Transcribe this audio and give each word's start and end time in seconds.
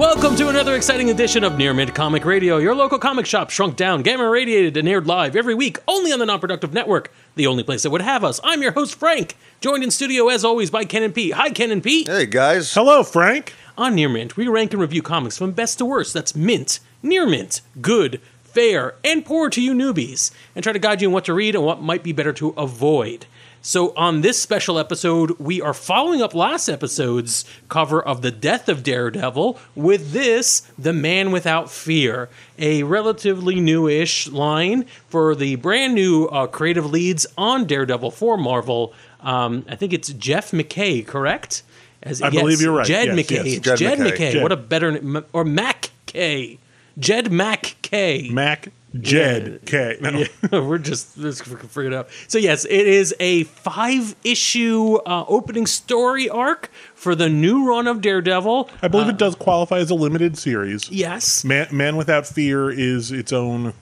Welcome 0.00 0.34
to 0.36 0.48
another 0.48 0.76
exciting 0.76 1.10
edition 1.10 1.44
of 1.44 1.58
Near 1.58 1.74
Mint 1.74 1.94
Comic 1.94 2.24
Radio, 2.24 2.56
your 2.56 2.74
local 2.74 2.98
comic 2.98 3.26
shop 3.26 3.50
shrunk 3.50 3.76
down, 3.76 4.00
gamma 4.00 4.26
radiated, 4.26 4.78
and 4.78 4.88
aired 4.88 5.06
live 5.06 5.36
every 5.36 5.54
week 5.54 5.76
only 5.86 6.10
on 6.10 6.18
the 6.18 6.24
Non 6.24 6.40
Productive 6.40 6.72
Network, 6.72 7.12
the 7.34 7.46
only 7.46 7.62
place 7.62 7.82
that 7.82 7.90
would 7.90 8.00
have 8.00 8.24
us. 8.24 8.40
I'm 8.42 8.62
your 8.62 8.72
host, 8.72 8.94
Frank, 8.94 9.36
joined 9.60 9.84
in 9.84 9.90
studio 9.90 10.30
as 10.30 10.42
always 10.42 10.70
by 10.70 10.86
Ken 10.86 11.02
and 11.02 11.14
Pete. 11.14 11.34
Hi, 11.34 11.50
Ken 11.50 11.70
and 11.70 11.82
Pete. 11.82 12.08
Hey 12.08 12.24
guys. 12.24 12.72
Hello, 12.72 13.02
Frank. 13.02 13.52
On 13.76 13.94
Near 13.94 14.08
Mint, 14.08 14.38
we 14.38 14.48
rank 14.48 14.72
and 14.72 14.80
review 14.80 15.02
comics 15.02 15.36
from 15.36 15.52
best 15.52 15.76
to 15.76 15.84
worst. 15.84 16.14
That's 16.14 16.34
mint, 16.34 16.80
near 17.02 17.26
mint, 17.26 17.60
good, 17.82 18.22
fair, 18.42 18.94
and 19.04 19.22
poor 19.22 19.50
to 19.50 19.60
you 19.60 19.74
newbies, 19.74 20.30
and 20.56 20.62
try 20.62 20.72
to 20.72 20.78
guide 20.78 21.02
you 21.02 21.08
in 21.08 21.12
what 21.12 21.26
to 21.26 21.34
read 21.34 21.54
and 21.54 21.62
what 21.62 21.82
might 21.82 22.02
be 22.02 22.12
better 22.12 22.32
to 22.32 22.54
avoid. 22.56 23.26
So, 23.62 23.92
on 23.94 24.22
this 24.22 24.40
special 24.40 24.78
episode, 24.78 25.32
we 25.38 25.60
are 25.60 25.74
following 25.74 26.22
up 26.22 26.34
last 26.34 26.66
episode's 26.66 27.44
cover 27.68 28.00
of 28.00 28.22
The 28.22 28.30
Death 28.30 28.70
of 28.70 28.82
Daredevil 28.82 29.58
with 29.74 30.12
this, 30.12 30.62
The 30.78 30.94
Man 30.94 31.30
Without 31.30 31.70
Fear, 31.70 32.30
a 32.58 32.84
relatively 32.84 33.60
newish 33.60 34.28
line 34.28 34.86
for 35.10 35.34
the 35.34 35.56
brand 35.56 35.94
new 35.94 36.24
uh, 36.28 36.46
creative 36.46 36.86
leads 36.90 37.26
on 37.36 37.66
Daredevil 37.66 38.12
for 38.12 38.38
Marvel. 38.38 38.94
Um, 39.20 39.66
I 39.68 39.76
think 39.76 39.92
it's 39.92 40.08
Jeff 40.14 40.54
MacKay, 40.54 41.02
correct? 41.02 41.62
As, 42.02 42.22
I 42.22 42.30
believe 42.30 42.62
you're 42.62 42.74
right. 42.74 42.86
Jed 42.86 43.08
Yes, 43.08 43.16
MacKay. 43.16 43.34
yes. 43.34 43.46
It's 43.58 43.64
Jed 43.66 43.76
Jed, 43.78 43.98
MacKay. 43.98 44.10
MacKay. 44.10 44.32
Jed. 44.32 44.42
What 44.42 44.52
a 44.52 44.56
better 44.56 44.88
n- 44.96 45.24
or 45.34 45.44
Mac 45.44 45.90
K. 46.06 46.58
Jed 46.98 47.30
Mac 47.30 47.76
K. 47.82 48.30
Mac 48.32 48.72
Jed 48.98 49.60
K. 49.66 49.96
No. 50.00 50.10
Yeah, 50.10 50.26
we're 50.60 50.78
just 50.78 51.16
let's 51.16 51.40
figure 51.40 51.84
it 51.84 51.94
out. 51.94 52.08
So 52.28 52.38
yes, 52.38 52.64
it 52.64 52.86
is 52.86 53.14
a 53.20 53.44
five 53.44 54.16
issue 54.24 54.96
uh, 55.06 55.24
opening 55.28 55.66
story 55.66 56.28
arc 56.28 56.70
for 56.94 57.14
the 57.14 57.28
new 57.28 57.66
run 57.68 57.86
of 57.86 58.00
Daredevil. 58.00 58.68
I 58.82 58.88
believe 58.88 59.08
it 59.08 59.16
does 59.18 59.34
qualify 59.36 59.78
as 59.78 59.90
a 59.90 59.94
limited 59.94 60.36
series. 60.36 60.90
Yes, 60.90 61.44
Man, 61.44 61.68
Man 61.70 61.96
Without 61.96 62.26
Fear 62.26 62.70
is 62.70 63.12
its 63.12 63.32
own 63.32 63.74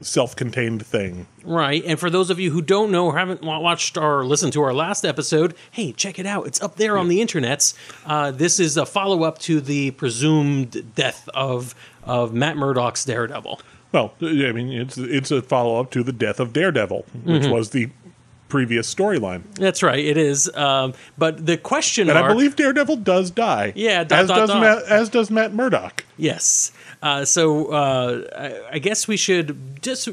self-contained 0.00 0.84
thing. 0.84 1.26
right. 1.44 1.82
And 1.86 1.98
for 1.98 2.10
those 2.10 2.28
of 2.28 2.40
you 2.40 2.50
who 2.50 2.60
don't 2.60 2.90
know 2.90 3.06
or 3.06 3.16
haven't 3.16 3.42
watched 3.42 3.96
or 3.96 4.24
listened 4.24 4.52
to 4.54 4.62
our 4.62 4.74
last 4.74 5.04
episode, 5.04 5.54
hey, 5.70 5.92
check 5.92 6.18
it 6.18 6.26
out. 6.26 6.46
It's 6.46 6.60
up 6.60 6.74
there 6.74 6.98
on 6.98 7.06
the 7.06 7.20
internets. 7.20 7.74
Uh, 8.04 8.32
this 8.32 8.58
is 8.58 8.76
a 8.76 8.84
follow 8.84 9.22
up 9.22 9.38
to 9.40 9.60
the 9.60 9.92
presumed 9.92 10.94
death 10.96 11.28
of 11.34 11.74
of 12.02 12.34
Matt 12.34 12.56
Murdock's 12.56 13.04
Daredevil. 13.04 13.60
Well, 13.92 14.14
I 14.22 14.52
mean, 14.52 14.72
it's 14.72 14.96
it's 14.98 15.30
a 15.30 15.42
follow-up 15.42 15.90
to 15.92 16.02
the 16.02 16.12
death 16.12 16.40
of 16.40 16.52
Daredevil, 16.52 17.04
which 17.24 17.42
Mm-hmm. 17.42 17.50
was 17.52 17.70
the 17.70 17.90
previous 18.48 18.92
storyline. 18.94 19.42
That's 19.54 19.82
right. 19.82 19.98
It 20.04 20.16
is. 20.18 20.54
Um, 20.54 20.92
but 21.16 21.46
the 21.46 21.56
question 21.56 22.10
And 22.10 22.18
I 22.18 22.28
believe 22.28 22.54
Daredevil 22.56 22.96
does 22.96 23.30
die. 23.30 23.72
Yeah, 23.74 24.04
dot, 24.04 24.18
as 24.20 24.28
dot, 24.28 24.36
does 24.36 24.48
dot. 24.50 24.60
Matt, 24.60 24.82
as 24.84 25.08
does 25.08 25.30
Matt 25.30 25.54
Murdock. 25.54 26.04
Yes. 26.18 26.70
Uh, 27.02 27.24
so 27.24 27.68
uh, 27.72 28.24
I, 28.70 28.74
I 28.74 28.78
guess 28.78 29.08
we 29.08 29.16
should 29.16 29.80
just 29.82 30.08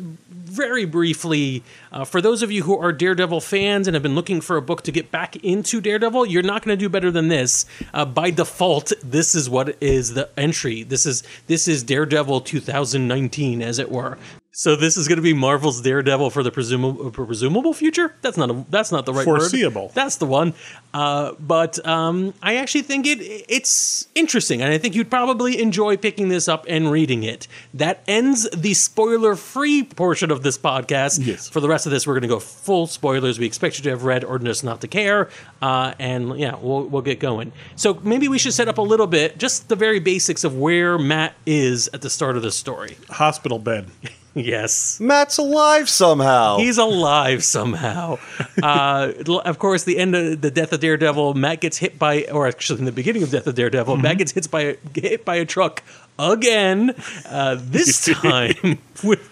very 0.50 0.86
briefly, 0.86 1.64
uh, 1.92 2.04
for 2.04 2.22
those 2.22 2.42
of 2.42 2.52
you 2.52 2.64
who 2.64 2.78
are 2.78 2.92
Daredevil 2.92 3.42
fans 3.42 3.88
and 3.88 3.96
have 3.96 4.04
been 4.04 4.16
looking 4.16 4.42
for 4.42 4.58
a 4.58 4.62
book 4.62 4.82
to 4.84 4.92
get 4.92 5.12
back 5.12 5.36
into 5.38 5.80
Daredevil, 5.80 6.26
you're 6.26 6.44
not 6.44 6.64
going 6.64 6.78
to 6.78 6.80
do 6.80 6.90
better 6.90 7.12
than 7.12 7.28
this. 7.28 7.66
Uh, 7.94 8.06
by 8.06 8.32
default, 8.32 8.92
this 9.04 9.36
is 9.36 9.50
what 9.50 9.78
is 9.82 10.14
the 10.16 10.30
entry. 10.38 10.84
This 10.84 11.06
is 11.06 11.24
this 11.48 11.68
is 11.68 11.84
Daredevil 11.84 12.42
2019, 12.42 13.62
as 13.62 13.80
it 13.80 13.92
were. 13.92 14.18
So 14.52 14.76
this 14.76 14.98
is 14.98 15.08
going 15.08 15.18
to 15.18 15.24
be 15.24 15.34
Marvel's 15.34 15.80
Daredevil 15.80 16.32
for 16.32 16.42
the 16.42 16.50
presumable 16.50 17.12
presumable 17.12 17.74
future. 17.74 18.16
That's 18.22 18.36
not 18.36 18.50
a 18.50 18.66
that's 18.70 18.92
not 18.92 19.06
the 19.06 19.14
right 19.14 19.26
word. 19.26 19.42
Foreseeable. 19.42 19.92
That's 19.94 20.16
the 20.16 20.26
one. 20.26 20.56
Uh, 20.92 21.34
but 21.40 21.86
um, 21.88 22.34
I 22.42 22.56
actually 22.56 22.82
think 22.82 23.06
it 23.06 23.20
it's 23.48 24.08
interesting, 24.16 24.62
and 24.62 24.74
I 24.74 24.80
think 24.80 24.96
you'd 24.96 25.10
probably 25.12 25.62
enjoy 25.62 25.98
picking 25.98 26.30
this 26.30 26.48
up 26.48 26.66
and 26.68 26.92
reading 26.92 27.22
it. 27.22 27.48
That 27.76 28.02
ends 28.08 28.50
the 28.50 28.74
spoiler-free 28.74 29.84
portion 29.84 30.32
of 30.32 30.42
this 30.42 30.58
podcast. 30.58 31.26
Yes. 31.26 31.48
For 31.48 31.60
the 31.60 31.70
rest 31.70 31.86
of 31.86 31.92
this, 31.92 32.08
we're 32.08 32.16
going 32.16 32.24
to 32.24 32.28
go 32.28 32.40
full 32.40 32.88
spoilers. 32.88 33.38
We 33.38 33.46
expect 33.46 33.78
you 33.78 33.84
to 33.84 33.92
have 33.92 34.04
read 34.04 34.24
or 34.24 34.40
just 34.40 34.64
not 34.64 34.82
to 34.82 34.88
care, 34.88 35.30
uh, 35.62 35.94
and 36.00 36.40
yeah, 36.40 36.56
we'll 36.60 36.86
we'll 36.86 37.04
get 37.04 37.20
going. 37.20 37.52
So 37.76 38.00
maybe 38.04 38.28
we 38.28 38.40
should 38.40 38.54
set 38.54 38.68
up 38.68 38.80
a 38.80 38.82
little 38.82 39.08
bit, 39.08 39.38
just 39.38 39.70
the 39.70 39.76
very 39.76 40.00
basics 40.00 40.44
of 40.44 40.58
where 40.58 40.98
Matt 40.98 41.36
is 41.46 41.88
at 41.94 42.02
the 42.02 42.10
start 42.10 42.36
of 42.36 42.42
the 42.42 42.52
story. 42.52 42.98
Hospital 43.10 43.60
bed. 43.60 43.92
yes. 44.34 45.00
Matt's 45.00 45.38
alive 45.38 45.90
somehow. 45.90 46.58
He's 46.58 46.78
alive 46.78 47.44
somehow. 47.44 48.20
Uh, 48.62 49.14
of 49.46 49.60
course, 49.60 49.84
the 49.84 49.98
end 49.98 50.16
of 50.16 50.42
the 50.42 50.52
death 50.52 50.74
of 50.74 50.80
Daredevil, 50.80 51.34
Matt 51.34 51.62
gets 51.62 51.78
hit 51.78 51.98
by, 51.98 52.24
or 52.26 52.48
actually 52.48 52.80
in 52.80 52.86
the 52.86 52.92
beginning 52.92 53.24
of 53.24 53.32
Death 53.32 53.48
of 53.48 53.56
Daredevil, 53.56 53.98
Matt 53.98 54.18
gets 54.18 54.32
hit 54.32 54.50
by 54.52 54.62
a, 54.62 54.76
hit 54.94 55.26
by 55.26 55.36
a 55.36 55.46
truck 55.46 55.84
again. 56.18 56.94
Uh, 57.26 57.58
this 57.60 58.06
time 58.22 58.80
with 59.04 59.30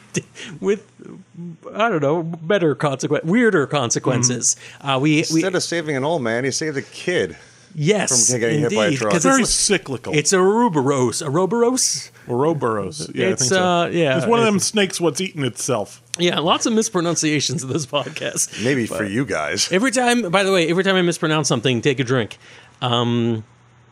with 0.61 0.89
I 1.73 1.89
don't 1.89 2.01
know 2.01 2.23
better 2.23 2.73
consequence, 2.75 3.23
weirder 3.25 3.67
consequences. 3.67 4.55
Uh, 4.81 4.97
we 5.01 5.11
we 5.11 5.19
Instead 5.19 5.55
of 5.55 5.63
saving 5.63 5.95
an 5.95 6.03
old 6.03 6.21
man, 6.21 6.43
he 6.43 6.51
saved 6.51 6.77
a 6.77 6.81
kid. 6.81 7.37
Yes, 7.77 8.29
from 8.31 8.39
getting 8.41 8.59
hit 8.59 8.75
by 8.75 8.75
a 8.75 8.85
indeed, 8.87 8.97
truck. 8.99 9.13
'cause 9.13 9.23
Very 9.23 9.43
it's, 9.43 9.51
cyclical. 9.51 10.13
it's 10.13 10.33
a 10.33 10.39
Ouroboros, 10.39 11.21
a 11.21 11.27
Ouroboros. 11.29 12.11
Ouroboros. 12.27 13.09
Yeah, 13.15 13.27
It's, 13.27 13.43
I 13.43 13.45
think 13.45 13.49
so. 13.49 13.63
uh, 13.63 13.85
yeah, 13.87 14.17
It's 14.17 14.25
one 14.27 14.39
of 14.39 14.45
them 14.45 14.59
snakes 14.59 14.99
what's 14.99 15.21
eating 15.21 15.45
itself. 15.45 16.01
Yeah, 16.19 16.39
lots 16.39 16.65
of 16.65 16.73
mispronunciations 16.73 17.63
in 17.63 17.69
this 17.71 17.85
podcast. 17.85 18.63
Maybe 18.63 18.85
for 18.87 19.05
you 19.05 19.23
guys. 19.23 19.71
Every 19.71 19.91
time, 19.91 20.29
by 20.31 20.43
the 20.43 20.51
way, 20.51 20.67
every 20.67 20.83
time 20.83 20.95
I 20.95 21.03
mispronounce 21.03 21.47
something, 21.47 21.79
take 21.81 21.99
a 21.99 22.03
drink. 22.03 22.37
Um, 22.81 23.43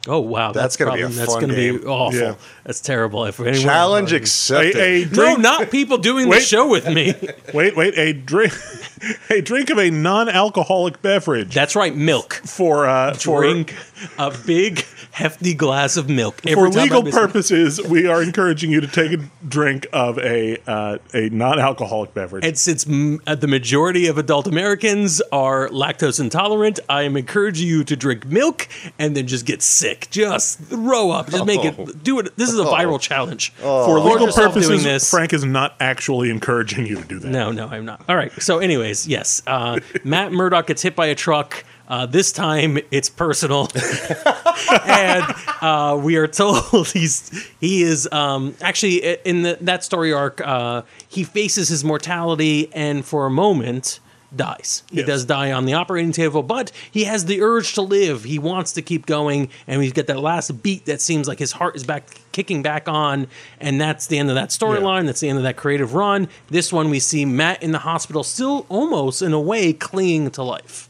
oh 0.08 0.20
wow, 0.20 0.52
That's 0.52 0.78
gonna 0.78 0.94
be 0.94 1.02
a 1.02 1.08
that's 1.08 1.36
gonna 1.36 1.54
be 1.54 1.72
awful. 1.80 2.20
Yeah. 2.20 2.36
That's 2.64 2.82
terrible. 2.82 3.26
If 3.26 3.40
anyone, 3.40 3.60
Challenge 3.60 4.14
A, 4.14 4.16
accepted. 4.16 4.76
a 4.78 5.06
No, 5.06 5.12
drink, 5.12 5.40
not 5.40 5.72
people 5.72 5.98
doing 5.98 6.30
the 6.30 6.40
show 6.40 6.68
with 6.68 6.88
me. 6.88 7.14
wait, 7.54 7.76
wait. 7.76 7.98
A 7.98 8.14
drink, 8.14 8.54
a 9.30 9.42
drink 9.42 9.70
of 9.70 9.78
a 9.78 9.90
non-alcoholic 9.92 11.02
beverage 11.02 11.54
That's 11.54 11.76
right, 11.76 11.96
milk. 11.96 12.34
for 12.46 12.88
uh, 12.88 13.14
for 13.14 13.42
Drink 13.42 13.76
a 14.18 14.36
big 14.46 14.86
hefty 15.16 15.54
glass 15.54 15.96
of 15.96 16.10
milk. 16.10 16.42
for 16.42 16.70
time 16.70 16.84
legal 16.84 17.04
purposes, 17.04 17.82
we 17.82 18.06
are 18.06 18.22
encouraging 18.22 18.70
you 18.70 18.82
to 18.82 18.88
take 18.88 19.14
a 19.14 19.24
drink 19.48 19.88
of 19.94 20.18
a 20.20 20.58
uh, 20.70 20.98
a 21.14 21.30
non-alcoholic 21.30 22.14
beverage. 22.14 22.44
And 22.46 22.58
since 22.58 22.84
mm, 22.86 23.20
uh, 23.26 23.36
the 23.36 23.48
majority 23.48 24.08
of 24.08 24.18
adult 24.18 24.46
Americans 24.46 25.22
are 25.32 25.70
lactose 25.70 26.20
intolerant, 26.20 26.80
I 26.90 27.04
am 27.04 27.16
encouraging 27.16 27.68
you 27.68 27.84
to 27.86 27.96
drink 27.96 28.26
milk 28.26 28.68
and 29.00 29.16
then 29.16 29.26
just 29.26 29.46
get 29.46 29.62
sick. 29.62 30.08
Just 30.12 30.60
throw 30.60 31.12
up. 31.12 31.30
Just 31.30 31.46
make 31.46 31.62
Oh. 31.62 31.84
it. 31.84 32.04
Do 32.04 32.20
it. 32.20 32.36
This 32.36 32.50
is 32.52 32.60
a 32.60 32.64
viral 32.66 33.00
challenge. 33.00 33.52
for 33.54 33.96
Record 33.96 34.12
legal 34.12 34.26
yourself 34.28 34.54
doing 34.54 34.66
purposes, 34.66 34.84
this. 34.84 35.10
Frank 35.10 35.32
is 35.34 35.46
not 35.46 35.76
actually 35.80 36.30
encouraging 36.30 36.86
you 36.86 36.98
to 36.98 37.08
do 37.08 37.20
that. 37.20 37.30
No, 37.30 37.52
no, 37.52 37.68
I'm 37.68 37.86
not. 37.86 38.04
All 38.10 38.16
right. 38.18 38.32
So, 38.42 38.60
anyways, 38.60 39.08
yes, 39.08 39.42
uh, 39.48 39.80
Matt 40.04 40.34
Murdock 40.34 40.68
gets 40.68 40.82
hit 40.82 40.96
by 40.96 41.06
a 41.08 41.16
truck. 41.16 41.64
Uh, 41.88 42.06
this 42.06 42.32
time 42.32 42.78
it's 42.92 43.10
personal, 43.10 43.70
and 44.88 45.24
uh, 45.62 46.00
we 46.02 46.16
are 46.16 46.28
told 46.28 46.88
he's 46.94 47.30
he 47.60 47.84
is 47.84 48.08
um, 48.12 48.56
actually 48.62 48.98
in 49.26 49.44
the, 49.44 49.58
that 49.62 49.84
story 49.84 50.12
arc. 50.14 50.42
Uh, 50.42 50.82
he 51.08 51.24
faces 51.24 51.70
his 51.70 51.84
mortality, 51.84 52.70
and 52.74 53.06
for 53.06 53.26
a 53.26 53.30
moment 53.30 54.00
dies. 54.36 54.84
He 54.90 54.98
Yes. 54.98 55.08
does 55.08 55.26
die 55.26 55.52
on 55.54 55.66
the 55.66 55.74
operating 55.74 56.12
table, 56.12 56.44
but 56.44 56.72
he 56.92 57.06
has 57.06 57.26
the 57.26 57.42
urge 57.42 57.74
to 57.76 57.82
live. 57.82 58.24
He 58.26 58.38
wants 58.40 58.74
to 58.74 58.82
keep 58.82 59.06
going, 59.06 59.50
and 59.68 59.80
we 59.80 59.90
get 59.92 60.08
that 60.08 60.20
last 60.20 60.62
beat 60.64 60.86
that 60.88 61.00
seems 61.00 61.28
like 61.28 61.40
his 61.40 61.54
heart 61.54 61.76
is 61.76 61.84
back 61.86 62.08
kicking 62.34 62.62
back 62.62 62.90
on, 62.90 63.28
and 63.62 63.80
that's 63.80 64.08
the 64.08 64.18
end 64.18 64.30
of 64.30 64.36
that 64.36 64.50
storyline. 64.50 65.06
That's 65.06 65.20
the 65.22 65.30
end 65.30 65.38
of 65.38 65.44
that 65.44 65.56
creative 65.56 65.94
run. 65.94 66.28
This 66.50 66.74
one 66.74 66.90
we 66.90 67.00
see 67.00 67.24
Matt 67.26 67.64
in 67.64 67.72
the 67.72 67.80
hospital, 67.80 68.24
still 68.24 68.66
almost 68.70 69.22
in 69.22 69.32
a 69.34 69.40
way 69.40 69.72
clinging 69.72 70.32
to 70.32 70.44
life. 70.44 70.90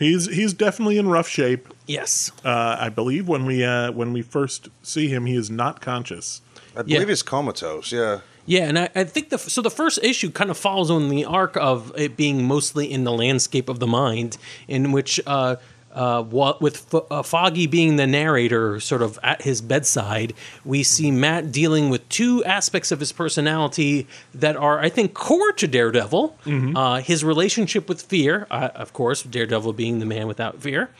He's 0.00 0.26
he's 0.34 0.52
definitely 0.52 0.98
in 0.98 1.06
rough 1.08 1.28
shape. 1.28 1.68
Yes. 1.86 2.32
Uh, 2.44 2.76
I 2.80 2.88
believe 2.88 3.28
when 3.28 3.44
we 3.46 3.62
uh, 3.62 3.92
when 3.92 4.12
we 4.12 4.22
first 4.22 4.68
see 4.82 5.06
him, 5.08 5.26
he 5.26 5.36
is 5.36 5.50
not 5.50 5.80
conscious. 5.80 6.40
I 6.74 6.82
believe 6.82 7.00
Yeah. 7.02 7.06
he's 7.06 7.22
comatose. 7.22 7.92
Yeah. 7.92 8.20
Yeah, 8.46 8.62
and 8.68 8.78
I, 8.78 8.88
I 8.96 9.04
think 9.04 9.28
the 9.28 9.38
so 9.38 9.60
the 9.62 9.70
first 9.70 9.98
issue 10.02 10.30
kind 10.30 10.50
of 10.50 10.56
follows 10.56 10.90
on 10.90 11.08
the 11.10 11.24
arc 11.26 11.56
of 11.58 11.92
it 11.96 12.16
being 12.16 12.44
mostly 12.48 12.90
in 12.90 13.04
the 13.04 13.12
landscape 13.12 13.68
of 13.68 13.78
the 13.78 13.86
mind, 13.86 14.38
in 14.66 14.90
which 14.90 15.20
uh, 15.26 15.56
uh, 15.92 16.22
what 16.22 16.60
with 16.60 16.94
F- 16.94 17.02
uh, 17.10 17.22
Foggy 17.22 17.66
being 17.66 17.96
the 17.96 18.06
narrator, 18.06 18.78
sort 18.80 19.02
of 19.02 19.18
at 19.22 19.42
his 19.42 19.60
bedside, 19.60 20.32
we 20.64 20.82
see 20.82 21.10
Matt 21.10 21.50
dealing 21.52 21.90
with 21.90 22.08
two 22.08 22.44
aspects 22.44 22.92
of 22.92 23.00
his 23.00 23.12
personality 23.12 24.06
that 24.34 24.56
are, 24.56 24.78
I 24.78 24.88
think, 24.88 25.14
core 25.14 25.52
to 25.52 25.66
Daredevil. 25.66 26.36
Uh, 26.76 27.00
his 27.00 27.24
relationship 27.24 27.88
with 27.88 28.02
fear, 28.02 28.46
uh, 28.50 28.68
of 28.74 28.92
course, 28.92 29.22
Daredevil 29.22 29.72
being 29.72 29.98
the 29.98 30.06
man 30.06 30.26
without 30.26 30.60
fear, 30.62 30.90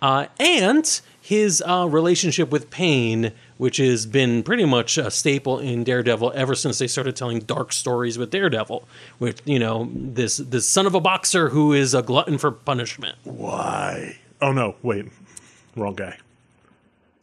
uh, 0.00 0.26
and 0.38 1.00
his 1.20 1.62
uh, 1.66 1.86
relationship 1.86 2.50
with 2.50 2.70
pain, 2.70 3.32
which 3.58 3.76
has 3.76 4.06
been 4.06 4.42
pretty 4.42 4.64
much 4.64 4.96
a 4.96 5.10
staple 5.10 5.58
in 5.58 5.84
Daredevil 5.84 6.32
ever 6.34 6.54
since 6.54 6.78
they 6.78 6.86
started 6.86 7.16
telling 7.16 7.40
dark 7.40 7.70
stories 7.72 8.16
with 8.16 8.30
Daredevil, 8.30 8.82
with 9.18 9.42
you 9.44 9.58
know 9.58 9.90
this 9.92 10.38
this 10.38 10.66
son 10.66 10.86
of 10.86 10.94
a 10.94 11.00
boxer 11.00 11.50
who 11.50 11.74
is 11.74 11.92
a 11.92 12.00
glutton 12.00 12.38
for 12.38 12.50
punishment. 12.50 13.16
Why? 13.24 14.16
Oh 14.40 14.52
no! 14.52 14.76
Wait, 14.82 15.06
wrong 15.76 15.94
guy. 15.94 16.16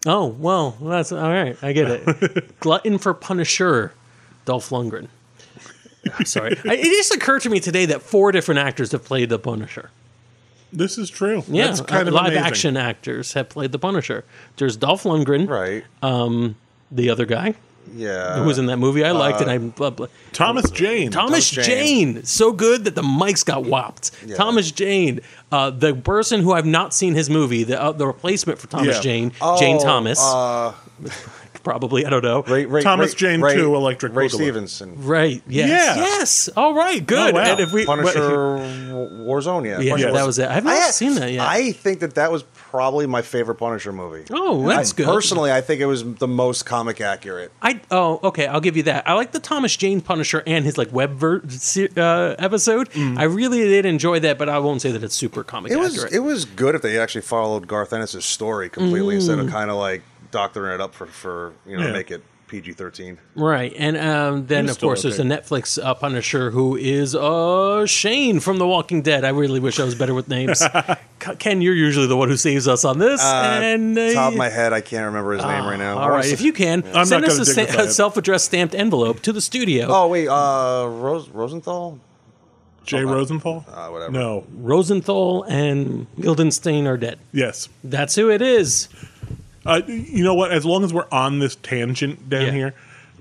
Oh 0.06 0.28
well, 0.28 0.72
that's 0.82 1.12
all 1.12 1.30
right. 1.30 1.58
I 1.62 1.74
get 1.74 1.90
it. 1.90 2.60
Glutton 2.60 2.98
for 2.98 3.14
Punisher, 3.14 3.94
Dolph 4.46 4.70
Lundgren. 4.70 5.08
Ah, 6.12 6.24
Sorry, 6.24 6.56
I, 6.66 6.74
it 6.76 6.84
just 6.84 7.14
occurred 7.16 7.42
to 7.44 7.50
me 7.50 7.60
today 7.60 7.86
that 7.88 8.02
four 8.02 8.32
different 8.32 8.60
actors 8.60 8.92
have 8.92 9.04
played 9.04 9.30
the 9.30 9.40
Punisher. 9.40 9.90
This 10.72 10.98
is 10.98 11.10
true. 11.10 11.44
Yeah, 11.48 11.68
That's 11.68 11.82
kind 11.82 12.08
uh, 12.08 12.10
of 12.10 12.14
live 12.14 12.26
amazing. 12.34 12.44
action 12.44 12.78
actors 12.78 13.34
have 13.34 13.50
played 13.50 13.72
the 13.72 13.80
Punisher. 13.80 14.26
There's 14.58 14.76
Dolph 14.78 15.04
Lundgren, 15.04 15.48
Right. 15.50 15.84
the 16.92 17.10
other 17.10 17.26
guy 17.26 17.56
yeah. 17.94 18.38
who 18.40 18.46
was 18.46 18.58
in 18.58 18.66
that 18.68 18.78
movie 18.78 19.04
I 19.04 19.12
liked, 19.12 19.42
it. 19.42 19.48
I 19.48 19.58
blah, 19.58 19.90
blah. 19.90 20.08
Thomas 20.32 20.70
Jane. 20.72 21.12
Thomas 21.12 21.50
Thomas 21.50 21.68
Jane. 21.68 22.14
Jane. 22.16 22.24
so 22.26 22.52
good 22.52 22.86
that 22.86 22.96
the 22.96 23.02
mics 23.02 23.46
got 23.46 23.64
whopped. 23.66 24.12
Yeah. 24.26 24.36
Thomas 24.36 24.72
Jane, 24.72 25.22
uh, 25.52 25.70
the 25.70 25.94
person 25.96 26.42
who 26.42 26.54
I've 26.54 26.66
not 26.66 26.94
seen 26.94 27.14
his 27.14 27.30
movie, 27.30 27.64
the 27.64 27.82
uh, 27.82 27.92
the 27.92 28.08
replacement 28.08 28.60
for 28.60 28.68
Thomas 28.68 28.96
Yeah. 28.96 29.02
Jane, 29.02 29.30
Jane 29.60 29.78
Oh, 29.78 29.84
Thomas, 29.84 30.20
Uh, 30.22 30.74
probably 31.66 32.06
I 32.06 32.10
don't 32.10 32.24
know. 32.24 32.44
Ray, 32.44 32.66
Ray, 32.66 32.82
Thomas 32.84 33.12
Ray- 33.12 33.18
Jane 33.18 33.42
Ray, 33.42 33.56
2, 33.56 33.76
Electric 33.76 34.16
Ray 34.16 34.28
Boogaloo. 34.28 34.32
Stevenson. 34.36 35.04
Right? 35.06 35.42
Yes. 35.48 35.70
Yeah. 35.70 35.96
Yes. 36.02 36.50
All 36.56 36.74
right. 36.74 37.06
Good. 37.06 37.34
Oh, 37.34 37.38
wow. 37.38 37.44
And 37.44 37.60
if 37.60 37.74
we, 37.74 37.86
Punisher 37.86 38.20
Warzone, 38.20 39.66
yeah. 39.66 39.80
Yeah, 39.80 39.92
Punisher 39.92 40.12
that 40.12 40.22
Warzone. 40.22 40.26
was 40.28 40.40
it. 40.40 40.48
I 40.50 40.54
have 40.54 40.64
not 40.64 40.74
I- 40.78 40.92
seen 40.92 41.16
that 41.16 41.32
yet. 41.32 41.46
I 41.48 41.72
think 41.74 42.00
that 42.00 42.16
that 42.16 42.32
was 42.32 42.44
probably 42.44 43.08
my 43.08 43.22
favorite 43.22 43.56
Punisher 43.56 43.92
movie. 43.92 44.26
Oh, 44.32 44.68
that's 44.68 44.94
I- 44.94 44.96
good. 44.96 45.06
Personally, 45.08 45.52
I 45.52 45.62
think 45.62 45.82
it 45.82 45.86
was 45.86 46.04
the 46.16 46.28
most 46.28 46.66
comic 46.66 47.02
accurate. 47.02 47.52
I 47.62 47.82
oh 47.92 48.20
okay, 48.24 48.48
I'll 48.48 48.62
give 48.62 48.78
you 48.78 48.84
that. 48.84 49.08
I 49.08 49.14
like 49.14 49.32
the 49.32 49.40
Thomas 49.40 49.76
Jane 49.76 50.02
Punisher 50.02 50.44
and 50.46 50.66
his 50.66 50.78
like 50.78 50.92
web 50.94 51.14
ver- 51.16 51.42
uh, 51.98 52.36
episode. 52.40 52.90
I 52.96 53.24
really 53.24 53.60
did 53.64 53.86
enjoy 53.86 54.20
that, 54.20 54.38
but 54.38 54.50
I 54.50 54.60
won't 54.60 54.82
say 54.82 54.92
that 54.92 55.04
it's 55.04 55.16
super 55.16 55.44
comic 55.44 55.72
It 55.72 55.78
was 55.78 56.04
it 56.14 56.20
was 56.20 56.46
good 56.46 56.76
if 56.76 56.82
they 56.82 57.00
actually 57.00 57.22
followed 57.22 57.68
Garth 57.68 57.92
Ennis' 57.94 58.24
story 58.26 58.70
completely 58.70 59.16
instead 59.16 59.40
of 59.40 59.50
kind 59.50 59.70
of 59.72 59.78
like 59.78 60.04
doctoring 60.36 60.74
it 60.76 60.82
up 60.82 60.94
for 60.94 61.06
for 61.08 61.54
you 61.66 61.78
know 61.78 61.86
Yeah. 61.88 61.94
make 61.94 62.12
it 62.12 62.22
PG 62.48 62.74
thirteen. 62.74 63.18
right, 63.36 63.74
and 63.76 63.98
um, 63.98 64.46
then 64.48 64.66
of 64.70 64.76
still 64.76 64.90
course 64.90 65.02
there's 65.02 65.20
okay. 65.20 65.28
a 65.28 65.32
Netflix 65.32 65.84
uh, 65.84 65.94
Punisher 65.96 66.52
who 66.52 66.76
is 66.76 67.16
uh, 67.16 67.86
Shane 67.88 68.40
from 68.40 68.58
The 68.60 68.68
Walking 68.68 69.02
Dead. 69.02 69.24
I 69.26 69.30
really 69.30 69.60
wish 69.60 69.80
I 69.80 69.84
was 69.84 69.96
better 69.96 70.14
with 70.14 70.28
names. 70.28 70.62
Ken, 71.40 71.62
you're 71.62 71.74
usually 71.74 72.06
the 72.06 72.16
one 72.18 72.30
who 72.30 72.38
saves 72.38 72.68
us 72.68 72.86
on 72.86 73.00
this. 73.00 73.20
and 73.24 73.98
uh, 73.98 74.14
Top 74.14 74.34
of 74.34 74.38
my 74.38 74.50
head, 74.50 74.74
I 74.74 74.82
can't 74.82 75.06
remember 75.08 75.32
his 75.34 75.42
name 75.44 75.66
right 75.66 75.80
now. 75.80 75.98
all 75.98 76.12
right, 76.12 76.26
if 76.26 76.42
you 76.42 76.54
can, 76.54 76.84
I'm 76.94 77.06
send 77.08 77.26
us 77.26 77.40
a, 77.40 77.46
sta- 77.46 77.80
a 77.80 77.90
self-addressed 77.90 78.46
stamped 78.46 78.76
envelope 78.76 79.22
to 79.22 79.34
the 79.34 79.42
studio. 79.42 79.88
Oh 79.90 80.08
wait, 80.08 80.28
uh, 80.28 80.86
Rose 80.88 81.28
Rosenthal. 81.30 82.00
Jay 82.86 83.04
Rosenthal? 83.04 83.66
Uh, 83.68 83.88
whatever. 83.90 84.12
No. 84.12 84.46
Rosenthal 84.54 85.42
and 85.50 86.06
Guildenstein 86.18 86.86
are 86.86 86.98
dead. 86.98 87.18
Yes. 87.34 87.68
That's 87.84 88.14
who 88.14 88.30
it 88.30 88.44
is. 88.44 88.90
Uh, 89.66 89.82
you 89.88 90.24
know 90.24 90.34
what? 90.36 90.52
As 90.52 90.66
long 90.66 90.84
as 90.84 90.94
we're 90.94 91.08
on 91.12 91.40
this 91.40 91.56
tangent 91.56 92.30
down 92.30 92.46
Yeah. 92.48 92.52
here, 92.52 92.74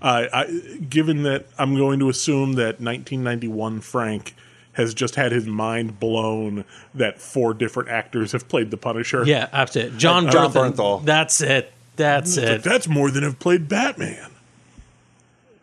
uh, 0.02 0.24
I, 0.32 0.78
given 0.90 1.22
that 1.22 1.46
I'm 1.58 1.76
going 1.76 1.98
to 2.00 2.08
assume 2.08 2.54
that 2.54 2.80
1991 2.80 3.80
Frank 3.80 4.34
has 4.72 4.92
just 4.92 5.14
had 5.14 5.30
his 5.32 5.46
mind 5.46 5.98
blown 6.00 6.64
that 6.94 7.20
four 7.20 7.54
different 7.54 7.88
actors 7.88 8.32
have 8.32 8.48
played 8.48 8.70
the 8.70 8.76
Punisher. 8.76 9.24
Yeah, 9.24 9.46
that's 9.52 9.76
it. 9.76 9.96
Jon 9.96 10.30
Jon 10.30 10.52
Bernthal. 10.52 10.72
Bernthal. 10.74 11.04
That's 11.04 11.40
it. 11.40 11.72
That's 11.96 12.36
It's 12.36 12.46
like, 12.46 12.58
it. 12.58 12.62
that's 12.64 12.88
more 12.88 13.10
than 13.10 13.22
have 13.22 13.38
played 13.38 13.68
Batman. 13.68 14.30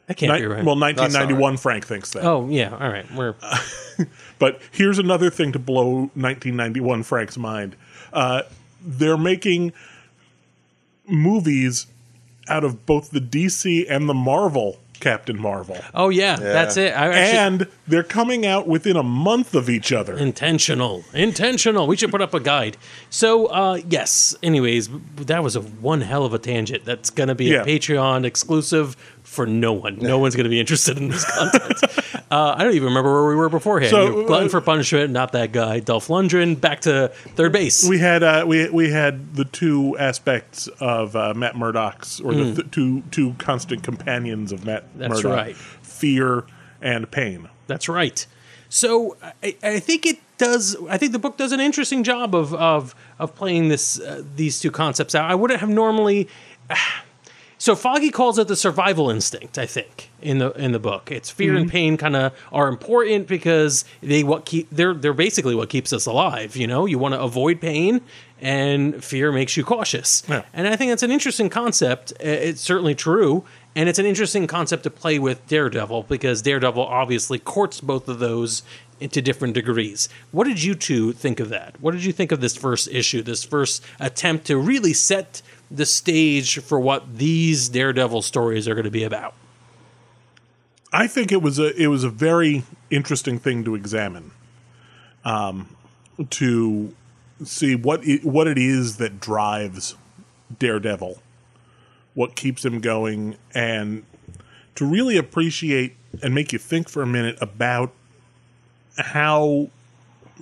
That 0.08 0.16
can't 0.18 0.32
Ni- 0.34 0.40
be 0.40 0.46
right. 0.48 0.64
Well, 0.64 0.76
not 0.76 0.96
1991 0.98 1.58
Frank 1.58 1.86
thinks 1.86 2.12
that. 2.12 2.24
oh 2.24 2.48
yeah. 2.50 2.72
All 2.72 2.90
right. 2.90 3.06
We're 3.14 3.36
But 4.40 4.60
here's 4.72 4.98
another 4.98 5.30
thing 5.30 5.52
to 5.52 5.60
blow 5.60 6.10
1991 6.16 7.04
Frank's 7.04 7.38
mind. 7.38 7.76
Uh, 8.12 8.44
they're 8.82 9.18
making 9.18 9.74
movies 11.12 11.88
out 12.48 12.64
of 12.64 12.86
both 12.86 13.12
the 13.12 13.20
DC 13.22 13.86
and 13.90 14.10
the 14.10 14.14
Marvel 14.14 14.80
Captain 15.00 15.40
Marvel. 15.42 15.78
oh 15.96 16.10
yeah, 16.10 16.36
That's 16.36 16.78
it. 16.78 16.96
I 16.96 17.08
actually, 17.08 17.38
and 17.40 17.68
they're 17.88 18.04
coming 18.04 18.46
out 18.46 18.68
within 18.68 18.96
a 18.96 19.02
month 19.02 19.56
of 19.56 19.68
each 19.68 19.92
other. 19.92 20.16
intentional. 20.16 21.04
Intentional. 21.12 21.88
We 21.88 21.98
should 21.98 22.12
put 22.12 22.22
up 22.22 22.36
a 22.36 22.40
guide. 22.40 22.78
So 23.10 23.48
uh, 23.48 23.80
yes. 23.90 24.36
Anyways, 24.44 24.90
that 25.16 25.42
was 25.44 25.56
a 25.56 25.62
one 25.62 26.02
hell 26.02 26.24
of 26.24 26.36
a 26.36 26.40
tangent. 26.40 26.86
That's 26.86 27.10
gonna 27.10 27.34
be 27.34 27.46
Yeah. 27.46 27.64
a 27.64 27.66
Patreon 27.66 28.26
exclusive 28.26 28.96
for 29.32 29.46
no 29.46 29.72
one. 29.72 29.96
No 29.96 30.20
one's 30.20 30.36
gonna 30.36 30.50
be 30.50 30.60
interested 30.60 30.98
in 30.98 31.08
this 31.08 31.24
content. 31.24 31.82
uh, 32.32 32.54
I 32.58 32.66
don't 32.66 32.74
even 32.74 32.90
remember 32.90 33.14
where 33.14 33.30
we 33.30 33.36
were 33.38 33.48
beforehand. 33.48 33.92
So, 33.92 34.04
You 34.04 34.10
know, 34.10 34.28
Glutton 34.28 34.48
uh, 34.48 34.50
for 34.50 34.60
punishment. 34.60 35.12
Not 35.12 35.32
that 35.32 35.54
guy. 35.54 35.80
Dolph 35.80 36.10
Lundgren. 36.10 36.60
Back 36.60 36.82
to 36.82 37.08
third 37.36 37.54
base. 37.54 37.88
we 37.88 37.98
had 37.98 38.24
uh, 38.24 38.44
we 38.46 38.70
we 38.70 38.92
had 38.92 39.36
the 39.36 39.46
two 39.46 39.98
aspects 39.98 40.68
of 40.82 41.16
uh, 41.16 41.34
Matt 41.34 41.56
Murdock's, 41.56 42.20
or 42.20 42.34
the 42.34 42.56
th- 42.56 42.72
two 42.72 43.04
two 43.04 43.34
constant 43.40 43.84
companions 43.84 44.52
of 44.52 44.66
Matt. 44.66 44.84
That's 44.98 45.24
Murdock: 45.24 45.32
right. 45.32 45.56
fear 45.56 46.44
and 46.82 47.10
pain. 47.10 47.48
That's 47.68 47.88
right. 47.88 48.28
So 48.68 49.16
I, 49.42 49.56
I 49.64 49.80
think 49.80 50.06
it 50.06 50.20
does. 50.38 50.76
I 50.90 50.98
think 50.98 51.14
the 51.14 51.20
book 51.20 51.38
does 51.38 51.54
an 51.54 51.62
interesting 51.62 52.04
job 52.04 52.36
of 52.36 52.54
of 52.54 52.96
of 53.18 53.34
playing 53.34 53.70
this 53.70 53.98
uh, 53.98 54.24
these 54.36 54.60
two 54.60 54.72
concepts 54.72 55.16
out. 55.16 55.32
I 55.32 55.36
wouldn't 55.36 55.62
have 55.62 55.70
normally. 55.70 56.28
So 57.62 57.76
Foggy 57.76 58.10
calls 58.10 58.40
it 58.40 58.48
the 58.48 58.56
survival 58.56 59.12
instinct. 59.12 59.60
I 59.60 59.68
think 59.68 60.10
in 60.20 60.40
the 60.40 60.52
in 60.54 60.72
the 60.72 60.80
book, 60.80 61.12
it's 61.12 61.30
fear 61.30 61.56
and 61.56 61.68
mm-hmm. 61.68 61.72
pain 61.72 61.96
kind 61.96 62.16
of 62.16 62.34
are 62.52 62.68
important 62.68 63.28
because 63.28 63.86
they 64.02 64.24
what 64.24 64.46
keep 64.46 64.68
they're 64.72 64.96
they're 64.96 65.14
basically 65.14 65.54
what 65.54 65.70
keeps 65.70 65.94
us 65.94 66.08
alive. 66.08 66.56
You 66.56 66.66
know, 66.66 66.88
you 66.88 66.98
want 66.98 67.14
to 67.14 67.22
avoid 67.22 67.62
pain, 67.62 68.02
and 68.42 69.04
fear 69.04 69.32
makes 69.32 69.56
you 69.58 69.64
cautious. 69.64 70.24
Yeah. 70.28 70.42
And 70.54 70.68
I 70.68 70.76
think 70.76 70.90
that's 70.90 71.04
an 71.04 71.12
interesting 71.12 71.50
concept. 71.50 72.14
It's 72.20 72.62
certainly 72.62 72.96
true. 72.96 73.46
And 73.76 73.88
it's 73.88 74.00
an 74.00 74.08
interesting 74.08 74.48
concept 74.48 74.82
to 74.84 74.90
play 74.90 75.20
with 75.20 75.48
Daredevil 75.48 76.04
because 76.10 76.42
Daredevil 76.42 76.84
obviously 76.84 77.38
courts 77.38 77.80
both 77.80 78.10
of 78.10 78.18
those 78.18 78.64
to 79.00 79.22
different 79.22 79.54
degrees. 79.54 80.10
What 80.32 80.46
did 80.46 80.62
you 80.62 80.76
two 80.76 81.14
think 81.14 81.40
of 81.40 81.50
that? 81.50 81.80
What 81.80 81.92
did 81.92 82.04
you 82.04 82.12
think 82.12 82.32
of 82.32 82.42
this 82.42 82.56
first 82.56 82.88
issue, 82.90 83.22
this 83.22 83.44
first 83.44 83.84
attempt 84.00 84.46
to 84.48 84.58
really 84.58 84.94
set 84.94 85.42
the 85.74 85.86
stage 85.86 86.60
for 86.60 86.80
what 86.80 87.18
these 87.18 87.70
Daredevil 87.70 88.22
stories 88.22 88.68
are 88.68 88.76
going 88.76 88.86
to 88.86 88.92
be 88.92 89.04
about? 89.04 89.34
I 90.94 91.08
think 91.08 91.32
it 91.32 91.42
was 91.42 91.58
a 91.58 91.74
it 91.82 91.88
was 91.88 92.04
a 92.04 92.10
very 92.10 92.64
interesting 92.90 93.40
thing 93.40 93.64
to 93.64 93.76
examine, 93.76 94.32
um, 95.24 95.76
to 96.32 96.94
see 97.46 97.76
what 97.76 98.06
it, 98.06 98.26
what 98.26 98.48
it 98.48 98.58
is 98.58 98.98
that 98.98 99.20
drives 99.20 99.96
Daredevil, 100.60 101.22
what 102.14 102.36
keeps 102.36 102.66
him 102.66 102.82
going, 102.82 103.38
and 103.54 104.04
to 104.76 104.86
really 104.86 105.16
appreciate 105.16 105.96
and 106.22 106.36
make 106.36 106.52
you 106.52 106.60
think 106.60 106.90
for 106.90 107.02
a 107.02 107.08
minute 107.08 107.38
about 107.40 107.94
how 108.98 109.70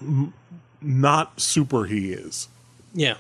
m- 0.02 0.34
not 0.82 1.40
super 1.40 1.86
he 1.86 2.12
is. 2.12 2.48
Yeah. 2.94 3.16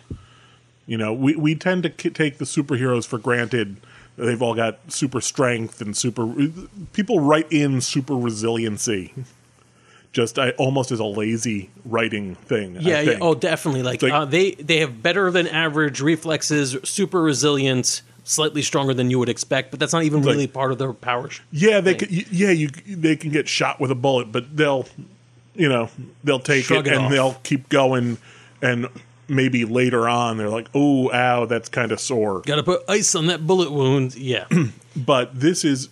You 0.90 0.98
know, 0.98 1.14
we, 1.14 1.36
we 1.36 1.54
tend 1.54 1.84
to 1.84 1.90
k- 1.92 2.10
take 2.10 2.40
the 2.40 2.46
superheroes 2.46 3.06
for 3.06 3.20
granted. 3.20 3.78
They've 4.18 4.42
all 4.42 4.56
got 4.56 4.80
super 4.92 5.22
strength 5.22 5.82
and 5.82 5.96
super. 5.96 6.28
People 6.94 7.20
write 7.20 7.46
in 7.52 7.80
super 7.80 8.16
resiliency, 8.16 9.14
just 10.14 10.40
I, 10.40 10.50
almost 10.52 10.92
as 10.92 11.00
a 11.00 11.06
lazy 11.06 11.70
writing 11.86 12.34
thing. 12.34 12.78
Yeah, 12.82 13.02
yeah. 13.02 13.18
Oh, 13.22 13.36
definitely. 13.36 13.84
Like, 13.84 14.02
Like- 14.02 14.12
uh, 14.12 14.26
they 14.26 14.52
they 14.56 14.80
have 14.80 15.04
better 15.04 15.30
than 15.30 15.48
average 15.48 16.02
reflexes, 16.02 16.76
super 16.84 17.22
resilient, 17.22 18.02
slightly 18.24 18.64
stronger 18.64 18.96
than 18.96 19.12
you 19.12 19.20
would 19.20 19.30
expect, 19.30 19.70
but 19.70 19.80
that's 19.80 19.94
not 19.94 20.04
even 20.06 20.24
Like- 20.24 20.32
really 20.34 20.48
part 20.48 20.72
of 20.72 20.80
their 20.80 20.92
power. 20.94 21.30
yeah, 21.52 21.80
they 21.82 21.94
thing. 21.94 22.10
could, 22.10 22.32
yeah, 22.32 22.50
you 22.50 22.70
they 22.88 23.16
can 23.16 23.30
get 23.30 23.48
shot 23.48 23.80
with 23.80 23.92
a 23.92 23.96
bullet, 23.96 24.32
but 24.32 24.58
they'll, 24.58 24.88
you 25.54 25.70
know, 25.70 25.88
they'll 26.24 26.40
take 26.40 26.66
Shrug 26.66 26.88
it 26.88 26.94
it 26.94 26.98
and 27.00 27.14
they'll 27.14 27.36
keep 27.44 27.70
going, 27.70 28.18
and 28.64 28.88
maybe 29.30 29.66
later 29.66 30.10
on 30.10 30.38
they're 30.38 30.50
like, 30.50 30.70
oh, 30.74 31.12
ow, 31.12 31.46
that's 31.46 31.70
kind 31.70 31.92
of 31.92 32.00
sore. 32.00 32.42
Got 32.42 32.56
to 32.56 32.64
put 32.64 32.84
ice 32.88 33.16
on 33.16 33.28
that 33.28 33.46
bullet 33.46 33.72
wound. 33.72 34.16
Yeah. 34.16 34.46
but 34.96 35.40
this 35.40 35.64
is 35.64 35.90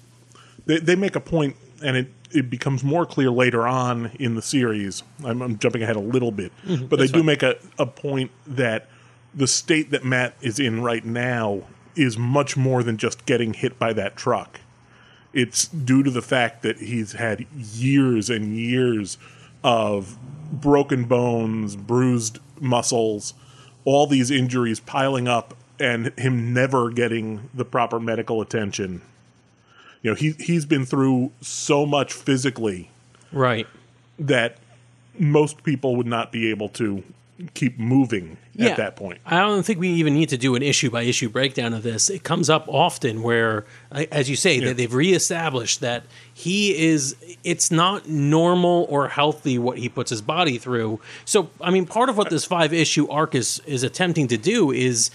they, 0.67 0.77
they 0.79 0.95
make 0.95 1.15
a 1.15 1.19
point 1.19 1.55
and 1.83 1.97
it, 1.97 2.07
it 2.31 2.49
becomes 2.49 2.83
more 2.83 3.05
clear 3.05 3.31
later 3.31 3.67
on 3.67 4.11
in 4.19 4.35
the 4.35 4.41
series 4.41 5.01
i'm, 5.25 5.41
I'm 5.41 5.57
jumping 5.57 5.81
ahead 5.81 5.95
a 5.95 6.01
little 6.01 6.31
bit 6.31 6.51
mm-hmm. 6.63 6.85
but 6.85 6.99
they 6.99 7.07
do 7.07 7.23
make 7.23 7.41
a, 7.41 7.55
a 7.79 7.85
point 7.85 8.31
that 8.45 8.87
the 9.33 9.47
state 9.47 9.91
that 9.91 10.03
matt 10.03 10.35
is 10.41 10.59
in 10.59 10.81
right 10.81 11.03
now 11.03 11.63
is 11.95 12.17
much 12.17 12.55
more 12.55 12.83
than 12.83 12.97
just 12.97 13.25
getting 13.25 13.53
hit 13.53 13.79
by 13.79 13.93
that 13.93 14.15
truck 14.15 14.59
it's 15.33 15.67
due 15.67 16.03
to 16.03 16.11
the 16.11 16.21
fact 16.21 16.61
that 16.61 16.77
he's 16.77 17.13
had 17.13 17.45
years 17.53 18.29
and 18.29 18.55
years 18.55 19.17
of 19.63 20.17
broken 20.51 21.05
bones 21.05 21.75
bruised 21.75 22.39
muscles 22.61 23.33
all 23.87 24.05
these 24.05 24.29
injuries 24.29 24.81
piling 24.81 25.29
up 25.29 25.53
and 25.79 26.07
him 26.19 26.53
never 26.53 26.89
getting 26.89 27.49
the 27.53 27.63
proper 27.63 28.01
medical 28.01 28.41
attention. 28.41 29.01
You 30.01 30.11
know, 30.11 30.15
he 30.15 30.31
he's 30.31 30.65
been 30.65 30.85
through 30.85 31.31
so 31.39 31.85
much 31.85 32.11
physically 32.11 32.91
right. 33.31 33.65
that 34.19 34.57
most 35.17 35.63
people 35.63 35.95
would 35.95 36.05
not 36.05 36.33
be 36.33 36.49
able 36.49 36.67
to 36.69 37.01
keep 37.53 37.77
moving 37.77 38.37
at 38.59 38.77
that 38.77 38.95
point. 38.95 39.19
I 39.25 39.39
don't 39.39 39.63
think 39.63 39.79
we 39.79 39.89
even 39.89 40.15
need 40.15 40.29
to 40.29 40.37
do 40.37 40.55
an 40.55 40.63
issue 40.63 40.89
by 40.89 41.03
issue 41.03 41.29
breakdown 41.29 41.73
of 41.73 41.83
this. 41.83 42.09
It 42.09 42.23
comes 42.23 42.49
up 42.49 42.65
often 42.67 43.21
where, 43.21 43.65
as 43.91 44.29
you 44.29 44.35
say, 44.35 44.57
Yeah. 44.57 44.67
that 44.69 44.77
they've 44.77 44.93
reestablished 44.93 45.79
that 45.81 46.03
he 46.33 46.75
is. 46.75 47.15
It's 47.43 47.69
not 47.69 48.07
normal 48.09 48.87
or 48.89 49.09
healthy 49.09 49.59
what 49.59 49.77
he 49.77 49.87
puts 49.89 50.09
his 50.09 50.21
body 50.21 50.57
through. 50.57 50.99
So, 51.25 51.49
I 51.61 51.69
mean, 51.69 51.85
part 51.85 52.09
of 52.09 52.17
what 52.17 52.29
this 52.31 52.45
five 52.45 52.73
issue 52.73 53.07
arc 53.09 53.35
is 53.35 53.61
is 53.67 53.83
attempting 53.83 54.27
to 54.29 54.37
do 54.37 54.71
is 54.71 55.11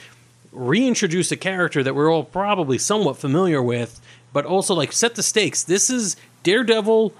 reintroduce 0.52 1.32
a 1.32 1.36
character 1.36 1.82
that 1.82 1.94
we're 1.94 2.12
all 2.12 2.24
probably 2.24 2.78
somewhat 2.78 3.16
familiar 3.16 3.62
with, 3.62 4.00
but 4.32 4.44
also 4.44 4.74
like 4.74 4.92
set 4.92 5.14
the 5.14 5.22
stakes. 5.22 5.62
This 5.62 5.90
is 5.90 6.16
Daredevil 6.42 7.12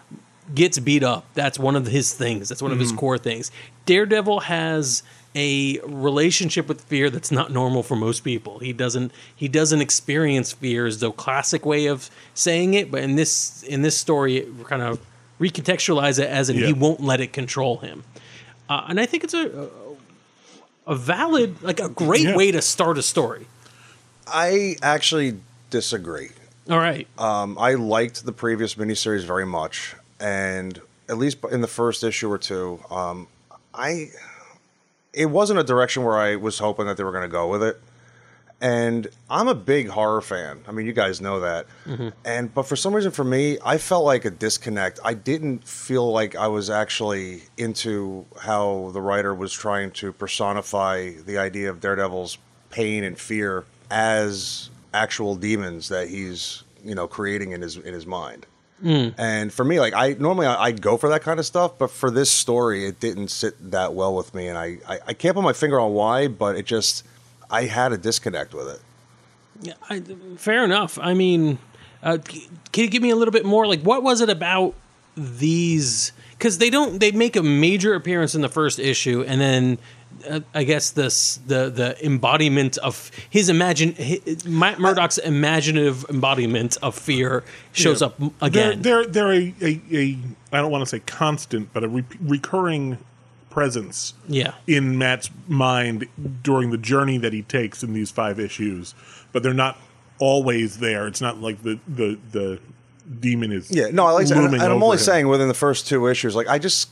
gets 0.55 0.79
beat 0.79 1.03
up. 1.03 1.25
That's 1.35 1.59
one 1.59 1.77
of 1.77 1.87
his 1.87 2.13
things. 2.15 2.49
That's 2.49 2.63
one 2.63 2.73
of 2.73 2.79
his 2.79 2.93
core 2.93 3.19
things. 3.19 3.51
Daredevil 3.87 4.41
has 4.41 5.03
a 5.35 5.79
relationship 5.81 6.69
with 6.69 6.83
fear 6.83 7.09
that's 7.09 7.31
not 7.33 7.51
normal 7.51 7.83
for 7.83 7.97
most 7.97 8.21
people. 8.21 8.59
He 8.59 8.73
doesn't 8.73 9.13
he 9.35 9.49
doesn't 9.49 9.81
experience 9.81 10.53
fear 10.53 10.85
as 10.87 10.99
the 11.01 11.11
classic 11.13 11.65
way 11.65 11.87
of 11.87 12.11
saying 12.35 12.75
it, 12.75 12.91
but 12.91 13.03
in 13.03 13.17
this 13.17 13.63
in 13.63 13.81
this 13.83 13.97
story 13.97 14.37
it 14.39 14.55
we're 14.55 14.65
kind 14.65 14.83
of 14.83 14.99
recontextualize 15.41 16.19
it 16.19 16.29
as 16.29 16.51
in 16.51 16.59
Yeah. 16.59 16.67
he 16.67 16.73
won't 16.75 17.01
let 17.01 17.21
it 17.21 17.33
control 17.33 17.79
him. 17.79 18.05
Uh, 18.69 18.85
and 18.89 19.01
I 19.01 19.07
think 19.07 19.25
it's 19.25 19.35
a 19.35 19.69
a 20.87 20.95
valid 20.95 21.63
like 21.63 21.81
a 21.81 21.89
great 21.89 22.23
Yeah. 22.27 22.37
way 22.37 22.51
to 22.51 22.61
start 22.61 22.99
a 22.99 23.03
story. 23.03 23.47
I 24.27 24.77
actually 24.83 25.39
disagree. 25.71 26.31
All 26.69 26.79
right. 26.79 27.09
Um, 27.19 27.57
I 27.59 27.75
liked 27.75 28.25
the 28.27 28.33
previous 28.33 28.75
miniseries 28.75 29.25
very 29.25 29.47
much, 29.47 29.95
and 30.23 30.81
at 31.09 31.19
least 31.19 31.39
in 31.51 31.61
the 31.61 31.69
first 31.69 32.05
issue 32.05 32.31
or 32.31 32.39
two, 32.39 32.81
um, 32.91 33.27
I 33.75 34.11
it 35.13 35.27
wasn't 35.27 35.59
a 35.59 35.65
direction 35.65 36.05
where 36.05 36.17
I 36.17 36.37
was 36.37 36.59
hoping 36.59 36.87
that 36.87 36.97
they 36.97 37.05
were 37.05 37.13
going 37.13 37.25
to 37.25 37.29
go 37.29 37.49
with 37.49 37.63
it. 37.63 37.79
And 38.63 39.09
I'm 39.29 39.49
a 39.49 39.57
big 39.57 39.89
horror 39.89 40.21
fan. 40.21 40.61
I 40.69 40.73
mean, 40.73 40.87
you 40.87 40.93
guys 40.93 41.21
know 41.21 41.41
that. 41.41 41.67
And 42.25 42.55
but 42.55 42.63
for 42.63 42.77
some 42.77 42.95
reason, 42.95 43.11
for 43.11 43.25
me, 43.25 43.59
I 43.65 43.77
felt 43.77 44.05
like 44.05 44.25
a 44.25 44.31
disconnect. 44.31 45.01
I 45.05 45.15
didn't 45.15 45.67
feel 45.67 46.11
like 46.13 46.37
I 46.37 46.47
was 46.47 46.71
actually 46.71 47.43
into 47.59 48.25
how 48.41 48.91
the 48.95 49.01
writer 49.01 49.35
was 49.35 49.53
trying 49.53 49.91
to 49.93 50.13
personify 50.13 51.11
the 51.27 51.39
idea 51.39 51.71
of 51.71 51.81
Daredevil's 51.81 52.39
pain 52.71 53.03
and 53.03 53.19
fear 53.19 53.65
as 53.91 54.71
actual 54.95 55.35
demons 55.35 55.89
that 55.89 56.09
he's 56.09 56.63
you 56.85 56.95
know 56.95 57.09
creating 57.09 57.51
in 57.51 57.63
his 57.63 57.77
in 57.77 57.93
his 57.93 58.07
mind. 58.07 58.47
And 58.85 59.53
for 59.53 59.65
me, 59.65 59.79
like 59.81 59.95
I 59.95 60.15
normally 60.19 60.47
I, 60.47 60.65
I'd 60.65 60.83
go 60.83 60.97
for 60.97 61.09
that 61.11 61.23
kind 61.23 61.39
of 61.39 61.47
stuff, 61.47 61.79
but 61.79 61.91
for 61.91 62.11
this 62.11 62.31
story, 62.31 62.87
it 62.87 62.99
didn't 63.01 63.29
sit 63.29 63.71
that 63.71 63.95
well 63.95 64.15
with 64.15 64.35
me, 64.35 64.49
and 64.49 64.59
I, 64.59 64.79
I 64.89 64.99
I 65.09 65.15
can't 65.15 65.35
put 65.35 65.43
my 65.45 65.53
finger 65.53 65.79
on 65.79 65.93
why, 65.93 66.29
but 66.29 66.57
it 66.57 66.67
just 66.67 67.05
I 67.51 67.65
had 67.65 67.93
a 67.93 67.99
disconnect 67.99 68.55
with 68.55 68.69
it. 68.69 68.81
Yeah, 69.61 69.75
I, 69.89 70.01
fair 70.37 70.65
enough. 70.65 70.99
I 70.99 71.15
mean, 71.15 71.59
uh, 72.03 72.19
can 72.25 72.85
you 72.85 72.91
give 72.91 73.03
me 73.03 73.11
a 73.11 73.17
little 73.17 73.33
bit 73.33 73.45
more? 73.45 73.67
Like, 73.67 73.83
what 73.83 74.03
was 74.03 74.21
it 74.21 74.29
about 74.29 74.75
these? 75.17 76.13
Because 76.33 76.59
they 76.59 76.71
don't. 76.71 76.99
They 76.99 77.13
make 77.13 77.37
a 77.37 77.43
major 77.43 77.95
appearance 77.95 78.35
in 78.35 78.41
the 78.41 78.49
first 78.49 78.79
issue, 78.81 79.23
and 79.27 79.41
then 79.41 79.79
uh, 80.29 80.41
I 80.55 80.65
guess 80.65 80.91
this 80.91 81.37
the 81.47 81.71
the 81.71 82.05
embodiment 82.07 82.79
of 82.79 83.11
his 83.31 83.49
imagine 83.49 83.95
hi- 83.99 84.21
Matt 84.47 84.79
Murdock's 84.79 85.19
imaginative 85.19 86.05
embodiment 86.09 86.77
of 86.83 86.95
fear 86.95 87.45
shows 87.73 88.01
Yeah. 88.01 88.07
up 88.09 88.21
again. 88.41 88.83
They're 88.83 89.05
they're, 89.07 89.33
they're 89.33 89.33
a, 89.33 89.55
a, 89.63 89.81
a 89.93 90.19
I 90.53 90.61
don't 90.61 90.71
want 90.71 90.83
to 90.83 90.87
say 90.87 91.01
constant, 91.01 91.73
but 91.73 91.85
a 91.85 91.89
re- 91.89 92.05
recurring 92.21 92.99
presence 93.51 94.15
yeah, 94.29 94.55
in 94.67 94.97
Matt's 94.97 95.29
mind 95.47 96.07
during 96.43 96.71
the 96.71 96.79
journey 96.79 97.19
that 97.19 97.33
he 97.35 97.43
takes 97.43 97.83
in 97.83 97.93
these 97.93 98.11
five 98.11 98.41
issues. 98.41 98.95
But 99.33 99.43
they're 99.43 99.53
not 99.55 99.77
always 100.19 100.79
there. 100.79 101.07
It's 101.07 101.21
not 101.21 101.39
like 101.41 101.63
the 101.63 101.79
the 101.89 102.19
the 102.31 102.61
demon 103.21 103.53
is 103.53 103.71
Yeah, 103.71 103.89
no, 103.93 104.07
I 104.07 104.13
like, 104.13 104.31
and, 104.31 104.55
and 104.55 104.63
I'm 104.63 104.83
only 104.83 104.97
him. 104.97 105.03
saying 105.03 105.29
within 105.29 105.49
the 105.49 105.55
first 105.55 105.87
two 105.89 106.07
issues, 106.07 106.35
like 106.35 106.49
I 106.49 106.59
just, 106.59 106.91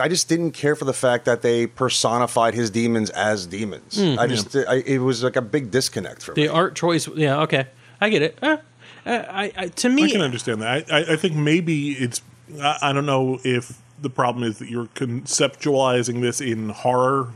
I 0.00 0.08
just 0.08 0.28
didn't 0.28 0.52
care 0.52 0.74
for 0.76 0.84
the 0.84 0.92
fact 0.92 1.24
that 1.24 1.42
they 1.42 1.66
personified 1.66 2.54
his 2.54 2.70
demons 2.70 3.10
as 3.10 3.46
demons. 3.46 3.98
I 3.98 4.26
just, 4.26 4.54
I, 4.56 4.76
it 4.76 4.98
was 4.98 5.22
like 5.22 5.36
a 5.36 5.42
big 5.42 5.70
disconnect 5.70 6.22
for 6.22 6.34
the 6.34 6.42
me. 6.42 6.48
art 6.48 6.74
choice. 6.74 7.08
Yeah, 7.08 7.42
okay, 7.42 7.66
I 8.00 8.10
get 8.10 8.22
it. 8.22 8.38
Uh, 8.42 8.58
I, 9.04 9.52
I, 9.56 9.68
to 9.68 9.88
me, 9.88 10.04
I 10.04 10.10
can 10.10 10.20
understand 10.20 10.62
that. 10.62 10.90
I, 10.90 10.98
I, 10.98 11.12
I 11.12 11.16
think 11.16 11.34
maybe 11.36 11.92
it's. 11.92 12.20
I, 12.60 12.78
I 12.82 12.92
don't 12.92 13.06
know 13.06 13.38
if 13.44 13.80
the 14.02 14.10
problem 14.10 14.44
is 14.44 14.58
that 14.58 14.68
you're 14.68 14.86
conceptualizing 14.86 16.20
this 16.20 16.40
in 16.40 16.70
horror 16.70 17.32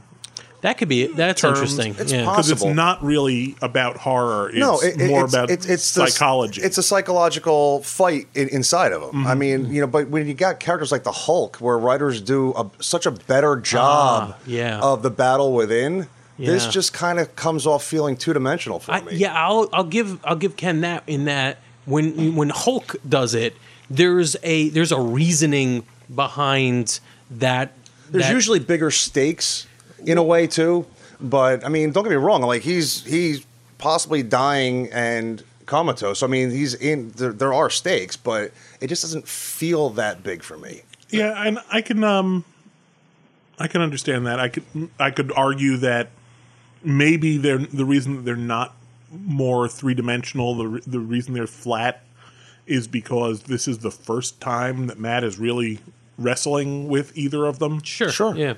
that 0.63 0.79
could 0.79 0.89
be 0.89 1.03
it. 1.05 1.17
That's 1.17 1.41
terms. 1.41 1.59
interesting. 1.59 1.95
It's 1.99 2.13
yeah. 2.13 2.25
possible. 2.25 2.55
because 2.57 2.63
it's 2.63 2.77
not 2.77 3.03
really 3.03 3.57
about 3.63 3.97
horror. 3.97 4.49
It's 4.51 4.59
no, 4.59 4.79
it, 4.81 5.01
it- 5.01 5.09
more 5.09 5.25
it's, 5.25 5.33
about 5.35 5.51
it's, 5.51 5.67
it's 5.67 5.95
the- 5.95 6.07
psychology. 6.07 6.61
it's 6.63 6.77
a 6.79 6.83
psychological 6.83 7.83
fight 7.83 8.27
in, 8.35 8.49
inside 8.49 8.93
of 8.93 9.01
them. 9.01 9.11
Mm-hmm. 9.11 9.27
I 9.27 9.35
mean, 9.35 9.73
you 9.73 9.81
know, 9.81 9.87
but 9.87 10.09
when 10.09 10.27
you 10.27 10.35
got 10.35 10.61
characters 10.61 10.93
like 10.93 11.05
the 11.05 11.13
Hulk, 11.13 11.57
where 11.57 11.79
writers 11.79 12.21
do 12.21 12.53
a, 12.55 12.71
such 12.83 13.07
a 13.07 13.11
better 13.11 13.57
job 13.57 14.35
Ah, 14.35 14.39
yeah. 14.47 14.81
of 14.81 15.03
the 15.03 15.11
battle 15.11 15.53
within, 15.55 16.09
this 16.39 16.67
just 16.69 16.93
kind 16.93 17.19
of 17.19 17.37
comes 17.37 17.67
off 17.67 17.85
feeling 17.85 18.17
two 18.17 18.33
dimensional 18.33 18.81
for 18.81 18.93
I, 18.93 19.01
me. 19.03 19.17
yeah, 19.17 19.35
I'll 19.35 19.69
I'll 19.75 19.85
give 19.85 20.25
I'll 20.25 20.37
give 20.37 20.57
Ken 20.57 20.81
that 20.81 21.03
in 21.07 21.27
that 21.27 21.59
when 21.85 22.35
when 22.35 22.49
Hulk 22.49 22.97
does 23.07 23.35
it, 23.35 23.55
there's 23.91 24.37
a 24.43 24.71
there's 24.71 24.91
a 24.93 25.01
reasoning 25.01 25.85
behind 26.15 27.01
that. 27.31 27.73
There's 28.11 28.25
that- 28.27 28.33
usually 28.35 28.59
bigger 28.59 28.91
stakes 28.91 29.67
in 30.07 30.19
a 30.19 30.23
way 30.23 30.47
too. 30.47 30.87
But 31.21 31.65
I 31.65 31.69
mean, 31.69 31.93
don't 31.93 32.05
get 32.05 32.11
me 32.11 32.17
wrong. 32.17 32.43
Like 32.43 32.63
he's 32.63 33.05
he's 33.05 33.45
possibly 33.79 34.23
dying 34.23 34.89
and 34.93 35.43
comatose. 35.67 36.23
I 36.23 36.27
mean, 36.27 36.51
he's 36.51 36.75
in. 36.75 37.11
There, 37.11 37.33
there 37.33 37.53
are 37.53 37.71
stakes, 37.71 38.17
but 38.17 38.53
it 38.81 38.89
just 38.89 39.03
doesn't 39.03 39.29
feel 39.29 39.91
that 39.91 40.23
big 40.23 40.43
for 40.43 40.57
me. 40.57 40.83
Yeah, 41.11 41.35
and 41.47 41.59
I 41.71 41.83
can 41.83 42.03
um 42.05 42.45
I 43.59 43.69
can 43.69 43.83
understand 43.83 44.27
that. 44.27 44.41
I 44.41 44.49
could 44.49 44.65
I 44.99 45.11
could 45.11 45.33
argue 45.37 45.77
that 45.79 46.09
maybe 46.83 47.37
they're 47.37 47.59
the 47.59 47.85
reason 47.85 48.17
that 48.17 48.23
they're 48.23 48.37
not 48.37 48.75
more 49.13 49.69
three 49.69 49.95
dimensional, 49.95 50.55
the 50.55 50.83
the 50.87 51.01
reason 51.01 51.35
they're 51.35 51.47
flat 51.47 52.03
is 52.67 52.87
because 52.87 53.43
this 53.43 53.67
is 53.67 53.79
the 53.79 53.91
first 53.91 54.41
time 54.41 54.87
that 54.87 54.99
Matt 54.99 55.25
is 55.25 55.39
really 55.39 55.81
wrestling 56.17 56.87
with 56.89 57.17
either 57.19 57.45
of 57.47 57.59
them. 57.59 57.83
sure 57.83 58.11
Sure. 58.11 58.37
yeah 58.37 58.55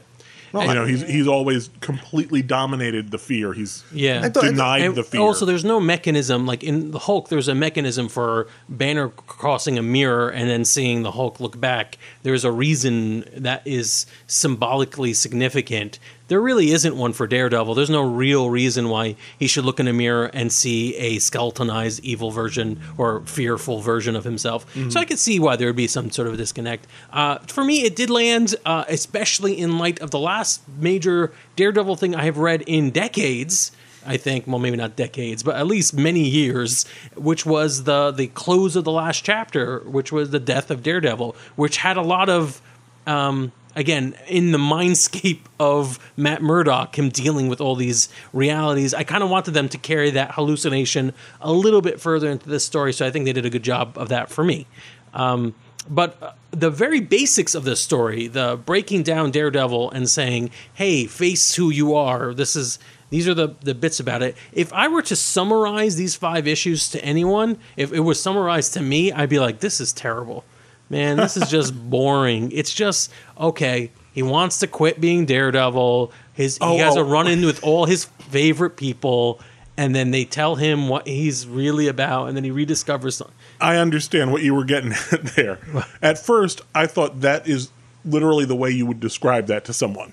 You 0.55 0.75
know, 0.75 0.85
he's 0.85 1.03
he's 1.03 1.27
always 1.27 1.71
completely 1.81 2.43
dominated 2.43 3.11
the 3.11 3.19
fear. 3.19 3.53
He's 3.53 3.85
yeah. 3.93 4.21
I 4.23 4.29
thought- 4.29 4.45
denied 4.45 4.83
And 4.83 4.95
the 4.95 5.03
fear. 5.03 5.21
Also, 5.21 5.47
there's 5.47 5.65
no 5.65 5.81
mechanism 5.81 6.47
like 6.47 6.63
in 6.63 6.91
the 6.91 6.99
Hulk. 6.99 7.29
There's 7.29 7.49
a 7.49 7.55
mechanism 7.55 8.09
for 8.09 8.49
Banner 8.69 9.09
crossing 9.09 9.79
a 9.79 9.83
mirror 9.83 10.29
and 10.29 10.49
then 10.51 10.65
seeing 10.65 11.03
the 11.03 11.13
Hulk 11.13 11.41
look 11.41 11.59
back. 11.59 11.97
There's 12.23 12.45
a 12.45 12.53
reason 12.53 13.25
that 13.37 13.67
is 13.67 14.07
symbolically 14.27 15.15
significant. 15.15 15.99
There 16.29 16.41
really 16.41 16.71
isn't 16.71 16.97
one 16.97 17.13
for 17.13 17.27
Daredevil. 17.27 17.75
There's 17.75 17.91
no 17.91 18.03
real 18.03 18.49
reason 18.49 18.89
why 18.89 19.17
he 19.39 19.47
should 19.47 19.65
look 19.65 19.79
in 19.81 19.89
a 19.89 19.93
mirror 19.93 20.27
and 20.33 20.53
see 20.53 20.97
a 20.97 21.19
skeletonized 21.19 22.03
evil 22.05 22.31
version 22.31 22.81
or 22.97 23.21
fearful 23.27 23.81
version 23.81 24.17
of 24.17 24.25
himself. 24.25 24.65
So 24.91 24.99
I 25.01 25.05
could 25.05 25.19
see 25.19 25.39
why 25.39 25.57
there 25.57 25.69
would 25.69 25.77
be 25.77 25.89
some 25.89 26.11
sort 26.11 26.29
of 26.29 26.37
disconnect. 26.37 26.87
Uh, 27.13 27.39
for 27.47 27.65
me, 27.65 27.83
it 27.85 27.97
did 27.97 28.09
land, 28.09 28.55
uh, 28.65 28.85
especially 28.89 29.59
in 29.59 29.79
light 29.79 30.01
of 30.01 30.11
the 30.11 30.19
last 30.19 30.63
major 30.79 31.33
Daredevil 31.57 31.97
thing 31.97 32.15
I 32.15 32.25
have 32.25 32.39
read 32.39 32.63
in 32.63 32.91
decades. 32.91 33.73
I 34.05 34.17
think, 34.17 34.47
well, 34.49 34.59
maybe 34.59 34.77
not 34.77 34.97
decades, 34.97 35.43
but 35.45 35.55
at 35.55 35.67
least 35.67 35.95
many 35.95 36.29
years, 36.29 36.85
which 37.15 37.47
was 37.47 37.85
the 37.85 38.11
the 38.11 38.27
close 38.29 38.75
of 38.75 38.83
the 38.83 38.91
last 38.91 39.25
chapter, 39.25 39.79
which 39.81 40.11
was 40.11 40.31
the 40.31 40.41
death 40.41 40.73
of 40.73 40.83
Daredevil, 40.83 41.37
which 41.55 41.77
had 41.77 41.97
a 41.97 42.03
lot 42.03 42.29
of, 42.29 42.61
um, 43.07 43.53
again, 43.75 44.15
in 44.29 44.53
the 44.53 44.59
mindscape 44.59 45.41
of 45.59 45.99
Matt 46.17 46.43
Murdock, 46.43 46.99
him 46.99 47.09
dealing 47.09 47.49
with 47.49 47.61
all 47.61 47.75
these 47.75 48.09
realities. 48.33 48.95
I 48.95 49.05
kind 49.05 49.23
of 49.23 49.31
wanted 49.31 49.53
them 49.53 49.69
to 49.71 49.79
carry 49.79 50.11
that 50.11 50.33
hallucination 50.33 51.13
a 51.41 51.53
little 51.53 51.83
bit 51.83 52.01
further 52.01 52.31
into 52.31 52.49
this 52.49 52.65
story, 52.65 52.93
so 52.93 53.07
I 53.07 53.11
think 53.11 53.25
they 53.25 53.33
did 53.33 53.47
a 53.47 53.51
good 53.51 53.63
job 53.63 53.97
of 53.97 54.09
that 54.11 54.31
for 54.31 54.45
me. 54.45 54.67
Um, 55.15 55.55
but 55.89 56.23
uh, 56.23 56.33
the 56.51 56.71
very 56.71 57.01
basics 57.01 57.55
of 57.55 57.65
this 57.65 57.81
story, 57.81 58.29
the 58.29 58.59
breaking 58.65 59.03
down 59.03 59.31
Daredevil 59.31 59.91
and 59.91 60.09
saying, 60.09 60.51
"Hey, 60.75 61.07
face 61.07 61.55
who 61.55 61.71
you 61.71 61.95
are. 61.95 62.33
This 62.35 62.55
is 62.55 62.79
these 63.11 63.27
are 63.29 63.35
the 63.35 63.57
the 63.63 63.75
bits 63.75 63.99
about 63.99 64.23
it." 64.23 64.37
If 64.53 64.73
I 64.73 64.89
were 64.89 65.03
to 65.03 65.17
summarize 65.17 65.97
these 65.97 66.15
five 66.15 66.47
issues 66.47 66.89
to 66.91 67.05
anyone, 67.05 67.59
if 67.77 67.93
it 67.93 68.01
was 68.01 68.23
summarized 68.23 68.75
to 68.75 68.81
me, 68.83 69.13
I'd 69.13 69.29
be 69.29 69.41
like, 69.41 69.59
"This 69.61 69.81
is 69.81 69.93
terrible, 69.93 70.45
man. 70.93 71.17
This 71.17 71.37
is 71.37 71.51
just 71.51 71.75
boring. 71.91 72.53
It's 72.53 72.73
just 72.73 73.11
okay." 73.37 73.91
He 74.13 74.23
wants 74.23 74.59
to 74.59 74.67
quit 74.67 75.01
being 75.01 75.25
Daredevil. 75.25 76.13
His 76.35 76.59
Oh, 76.61 76.73
he 76.73 76.79
has 76.79 76.97
oh. 76.97 77.01
a 77.01 77.05
run 77.05 77.27
in 77.27 77.45
with 77.45 77.65
all 77.65 77.87
his 77.87 78.05
favorite 78.05 78.77
people, 78.77 79.41
and 79.77 79.95
then 79.95 80.11
they 80.11 80.25
tell 80.25 80.57
him 80.57 80.89
what 80.89 81.07
he's 81.07 81.47
really 81.47 81.89
about, 81.89 82.29
and 82.29 82.37
then 82.37 82.45
he 82.45 82.51
rediscovers 82.51 83.15
something. 83.15 83.35
I 83.61 83.77
understand 83.77 84.33
what 84.33 84.43
you 84.43 84.55
were 84.55 84.65
getting 84.65 84.93
at 85.13 85.25
there. 85.35 85.59
At 86.03 86.19
first, 86.19 86.61
I 86.75 86.87
thought 86.87 87.23
that 87.23 87.49
is 87.49 87.71
literally 88.05 88.45
the 88.45 88.57
way 88.57 88.71
you 88.71 88.85
would 88.87 89.01
describe 89.01 89.47
that 89.47 89.65
to 89.67 89.73
someone. 89.73 90.13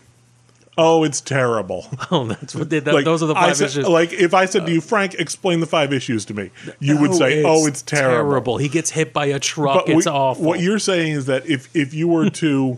Oh, 0.82 1.04
it's 1.04 1.20
terrible. 1.22 1.86
Oh, 2.12 2.26
that's 2.26 2.56
what 2.56 2.70
they, 2.70 2.80
that, 2.80 2.94
Like, 2.94 3.06
those 3.06 3.22
are 3.22 3.28
the 3.28 3.36
five 3.36 3.58
said- 3.58 3.68
issues. 3.68 3.88
Like 3.88 4.14
if 4.14 4.34
I 4.34 4.46
said 4.46 4.66
to 4.66 4.72
you, 4.72 4.82
Frank, 4.82 5.14
explain 5.16 5.60
the 5.60 5.66
five 5.68 5.92
issues 5.94 6.26
to 6.26 6.34
me, 6.34 6.50
you 6.80 6.98
would 7.00 7.12
No, 7.12 7.18
say, 7.18 7.44
"Oh, 7.46 7.66
it's 7.68 7.82
terrible." 7.82 8.58
He 8.58 8.70
gets 8.70 8.90
hit 8.92 9.12
by 9.14 9.26
a 9.28 9.40
truck. 9.40 9.86
But 9.86 9.90
it's 9.96 10.06
what, 10.06 10.16
awful. 10.16 10.46
what 10.46 10.60
you're 10.62 10.80
saying 10.80 11.12
is 11.14 11.26
that 11.28 11.46
if 11.48 11.70
if 11.76 11.94
you 11.94 12.08
were 12.08 12.30
to 12.30 12.78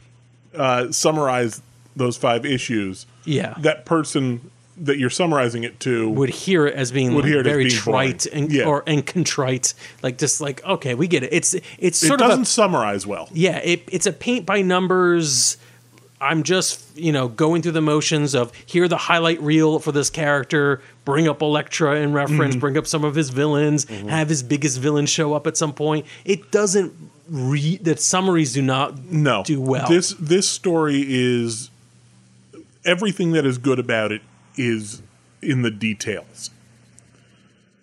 uh, 0.54 0.90
summarize 0.92 1.60
those 1.96 2.16
five 2.16 2.46
issues, 2.46 3.06
Yeah. 3.24 3.54
that 3.58 3.84
person 3.84 4.50
that 4.82 4.96
you're 4.96 5.10
summarizing 5.10 5.62
it 5.62 5.78
to 5.80 6.08
would 6.08 6.30
hear 6.30 6.66
it 6.66 6.74
as 6.74 6.90
being 6.90 7.12
Would 7.14 7.24
like 7.24 7.30
hear 7.32 7.40
it 7.40 7.46
as 7.46 7.52
very 7.52 7.64
being 7.64 7.76
trite 7.76 8.26
boring. 8.30 8.44
and 8.44 8.52
Yeah. 8.52 8.64
or 8.64 8.82
and 8.86 9.04
contrite, 9.04 9.74
like 10.02 10.16
just 10.16 10.40
like 10.40 10.64
okay, 10.64 10.94
we 10.94 11.06
get 11.06 11.22
it. 11.22 11.30
It's 11.32 11.52
it's 11.78 12.02
it 12.02 12.06
sort 12.06 12.20
of 12.22 12.28
doesn't 12.28 12.42
a, 12.44 12.46
summarize 12.46 13.06
well. 13.06 13.28
yeah, 13.32 13.58
it, 13.58 13.82
it's 13.92 14.06
a 14.06 14.12
paint 14.12 14.46
by 14.46 14.62
numbers. 14.62 15.58
I'm 16.20 16.42
just 16.42 16.96
you 16.96 17.12
know 17.12 17.28
going 17.28 17.62
through 17.62 17.72
the 17.72 17.80
motions 17.80 18.34
of 18.34 18.52
here 18.66 18.86
the 18.88 18.96
highlight 18.96 19.40
reel 19.40 19.78
for 19.78 19.92
this 19.92 20.10
character, 20.10 20.82
bring 21.04 21.26
up 21.28 21.40
Elektra 21.42 21.96
in 21.96 22.12
reference, 22.12 22.54
Mm-hmm. 22.54 22.60
bring 22.60 22.76
up 22.76 22.86
some 22.86 23.04
of 23.04 23.14
his 23.14 23.30
villains, 23.30 23.84
have 23.88 24.28
his 24.28 24.42
biggest 24.42 24.78
villain 24.78 25.06
show 25.06 25.32
up 25.34 25.46
at 25.46 25.56
some 25.56 25.72
point. 25.72 26.04
It 26.24 26.50
doesn't 26.50 26.92
read 27.28 27.84
that 27.84 28.00
summaries 28.00 28.52
do 28.52 28.60
not 28.62 28.98
No, 29.04 29.42
do 29.44 29.60
well. 29.60 29.88
This 29.88 30.14
this 30.18 30.48
story 30.48 31.04
is 31.06 31.70
everything 32.84 33.32
that 33.32 33.46
is 33.46 33.58
good 33.58 33.78
about 33.78 34.12
it 34.12 34.22
is 34.56 35.02
in 35.42 35.62
the 35.62 35.70
details. 35.70 36.50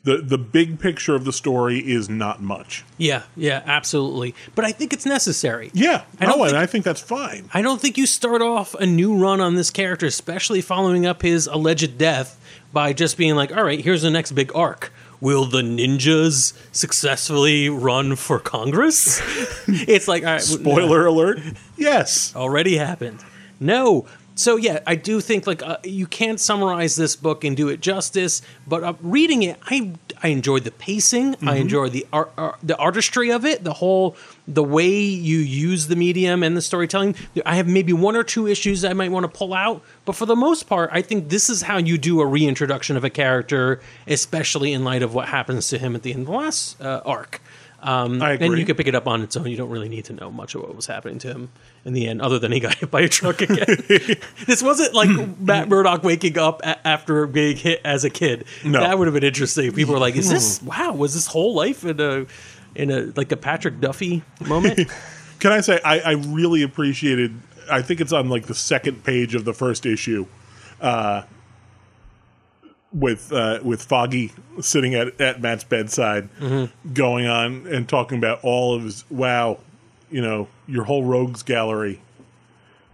The 0.07 0.17
The 0.23 0.37
big 0.37 0.79
picture 0.79 1.13
of 1.15 1.25
the 1.25 1.33
story 1.33 1.79
is 1.79 2.09
not 2.09 2.41
much. 2.41 2.83
yeah, 2.97 3.23
yeah, 3.35 3.61
absolutely. 3.65 4.33
But 4.55 4.65
I 4.65 4.71
think 4.71 4.93
it's 4.93 5.05
necessary. 5.05 5.69
Yeah, 5.73 6.03
I 6.19 6.25
no, 6.25 6.31
oh, 6.31 6.35
think- 6.37 6.47
and 6.49 6.57
I 6.57 6.65
think 6.65 6.85
that's 6.85 7.01
fine. 7.01 7.49
I 7.53 7.61
don't 7.61 7.79
think 7.81 7.97
you 7.97 8.05
start 8.05 8.41
off 8.41 8.73
a 8.75 8.85
new 8.85 9.15
run 9.17 9.41
on 9.41 9.55
this 9.55 9.69
character, 9.69 10.05
especially 10.05 10.61
following 10.61 11.05
up 11.05 11.21
his 11.21 11.45
alleged 11.47 11.97
death, 11.97 12.39
by 12.73 12.93
just 12.93 13.17
being 13.17 13.35
like, 13.35 13.55
all 13.55 13.63
right, 13.63 13.79
here's 13.81 14.01
the 14.01 14.09
next 14.09 14.31
big 14.33 14.51
arc. 14.55 14.91
Will 15.19 15.45
the 15.45 15.61
ninjas 15.63 16.53
successfully 16.71 17.69
run 17.69 18.15
for 18.15 18.39
Congress? 18.39 19.19
it's 19.67 20.07
like, 20.07 20.23
all 20.23 20.31
right, 20.33 20.41
Spoiler 20.41 21.05
alert. 21.05 21.39
Yes. 21.77 22.35
already 22.35 22.77
happened. 22.77 23.19
No. 23.59 24.05
So 24.37 24.55
yeah, 24.55 24.79
I 24.85 24.95
do 24.95 25.19
think 25.19 25.47
like 25.47 25.63
uh, 25.63 25.77
you 25.83 26.05
can't 26.05 26.39
summarize 26.39 26.95
this 26.95 27.15
book 27.15 27.43
and 27.43 27.57
do 27.57 27.69
it 27.69 27.81
justice. 27.81 28.43
But 28.67 28.83
uh, 28.83 28.93
reading 29.01 29.41
it, 29.41 29.57
I 29.65 29.93
I 30.21 30.27
enjoyed 30.27 30.63
the 30.63 30.71
pacing. 30.71 31.35
I 31.41 31.55
enjoyed 31.55 31.91
the 31.91 32.05
art, 32.13 32.31
uh, 32.37 32.51
the 32.61 32.77
artistry 32.77 33.31
of 33.31 33.45
it. 33.45 33.63
The 33.63 33.73
whole 33.73 34.15
the 34.47 34.63
way 34.63 34.89
you 34.89 35.39
use 35.39 35.87
the 35.87 35.95
medium 35.95 36.43
and 36.43 36.55
the 36.55 36.61
storytelling. 36.61 37.15
I 37.45 37.55
have 37.55 37.67
maybe 37.67 37.93
one 37.93 38.15
or 38.15 38.23
two 38.23 38.47
issues 38.47 38.85
I 38.85 38.93
might 38.93 39.11
want 39.11 39.23
to 39.23 39.27
pull 39.27 39.53
out, 39.55 39.81
but 40.05 40.15
for 40.15 40.27
the 40.27 40.35
most 40.35 40.67
part, 40.67 40.89
I 40.93 41.01
think 41.01 41.29
this 41.29 41.49
is 41.49 41.63
how 41.63 41.77
you 41.77 41.97
do 41.97 42.21
a 42.21 42.25
reintroduction 42.25 42.95
of 42.95 43.03
a 43.03 43.09
character, 43.09 43.81
especially 44.05 44.71
in 44.71 44.83
light 44.83 45.01
of 45.01 45.13
what 45.13 45.29
happens 45.29 45.67
to 45.69 45.79
him 45.79 45.95
at 45.95 46.03
the 46.03 46.13
end 46.13 46.21
of 46.21 46.27
the 46.27 46.33
last 46.33 46.79
uh, 46.79 47.01
arc. 47.05 47.41
Um, 47.79 48.19
And 48.21 48.57
you 48.57 48.65
can 48.65 48.75
pick 48.75 48.87
it 48.87 48.95
up 48.95 49.07
on 49.07 49.21
its 49.21 49.37
own. 49.37 49.45
You 49.47 49.55
don't 49.57 49.69
really 49.69 49.87
need 49.89 50.05
to 50.05 50.13
know 50.13 50.31
much 50.31 50.55
of 50.55 50.61
what 50.61 50.75
was 50.75 50.87
happening 50.87 51.19
to 51.19 51.27
him 51.27 51.49
in 51.85 51.93
the 51.93 52.07
end, 52.07 52.21
other 52.21 52.39
than 52.39 52.51
he 52.51 52.59
got 52.59 52.73
hit 52.75 52.89
by 52.89 53.01
a 53.01 53.07
truck 53.09 53.41
again. 53.41 53.65
this 54.47 54.63
wasn't 54.63 54.93
like 54.95 55.09
Matt 55.39 55.69
Murdock 55.69 56.03
waking 56.03 56.37
up 56.39 56.61
a- 56.63 56.87
after 56.87 57.27
being 57.27 57.55
hit 57.55 57.79
as 57.85 58.03
a 58.03 58.09
kid. 58.09 58.45
No. 58.65 58.79
That 58.79 58.97
would 58.97 59.05
have 59.07 59.13
been 59.13 59.23
interesting. 59.23 59.71
People 59.73 59.93
were 59.93 59.99
like, 59.99 60.15
"Is 60.15 60.29
this 60.29 60.61
wow? 60.63 60.93
Was 60.93 61.13
this 61.13 61.27
whole 61.27 61.53
life 61.53 61.85
in 61.85 61.99
a 61.99 62.25
in 62.73 62.89
a 62.89 63.11
like 63.15 63.31
a 63.31 63.37
Patrick 63.37 63.79
Duffy 63.79 64.23
moment?" 64.45 64.89
Can 65.39 65.51
I 65.51 65.61
say 65.61 65.79
I, 65.85 65.99
I 65.99 66.11
really 66.13 66.63
appreciated? 66.63 67.39
I 67.69 67.83
think 67.83 68.01
it's 68.01 68.11
on 68.13 68.27
like 68.27 68.47
the 68.47 68.55
second 68.55 69.03
page 69.03 69.35
of 69.35 69.45
the 69.45 69.53
first 69.53 69.85
issue, 69.85 70.25
uh, 70.81 71.23
with 72.99 73.31
uh, 73.31 73.59
with 73.63 73.81
Foggy 73.83 74.31
sitting 74.61 74.95
at 74.95 75.19
at 75.21 75.41
Matt's 75.41 75.63
bedside, 75.63 76.29
going 76.93 77.27
on 77.27 77.67
and 77.67 77.87
talking 77.87 78.17
about 78.17 78.39
all 78.43 78.75
of 78.75 78.83
his 78.83 79.05
wow, 79.09 79.59
you 80.09 80.21
know, 80.21 80.47
your 80.67 80.85
whole 80.85 81.03
rogues 81.03 81.43
gallery, 81.43 82.01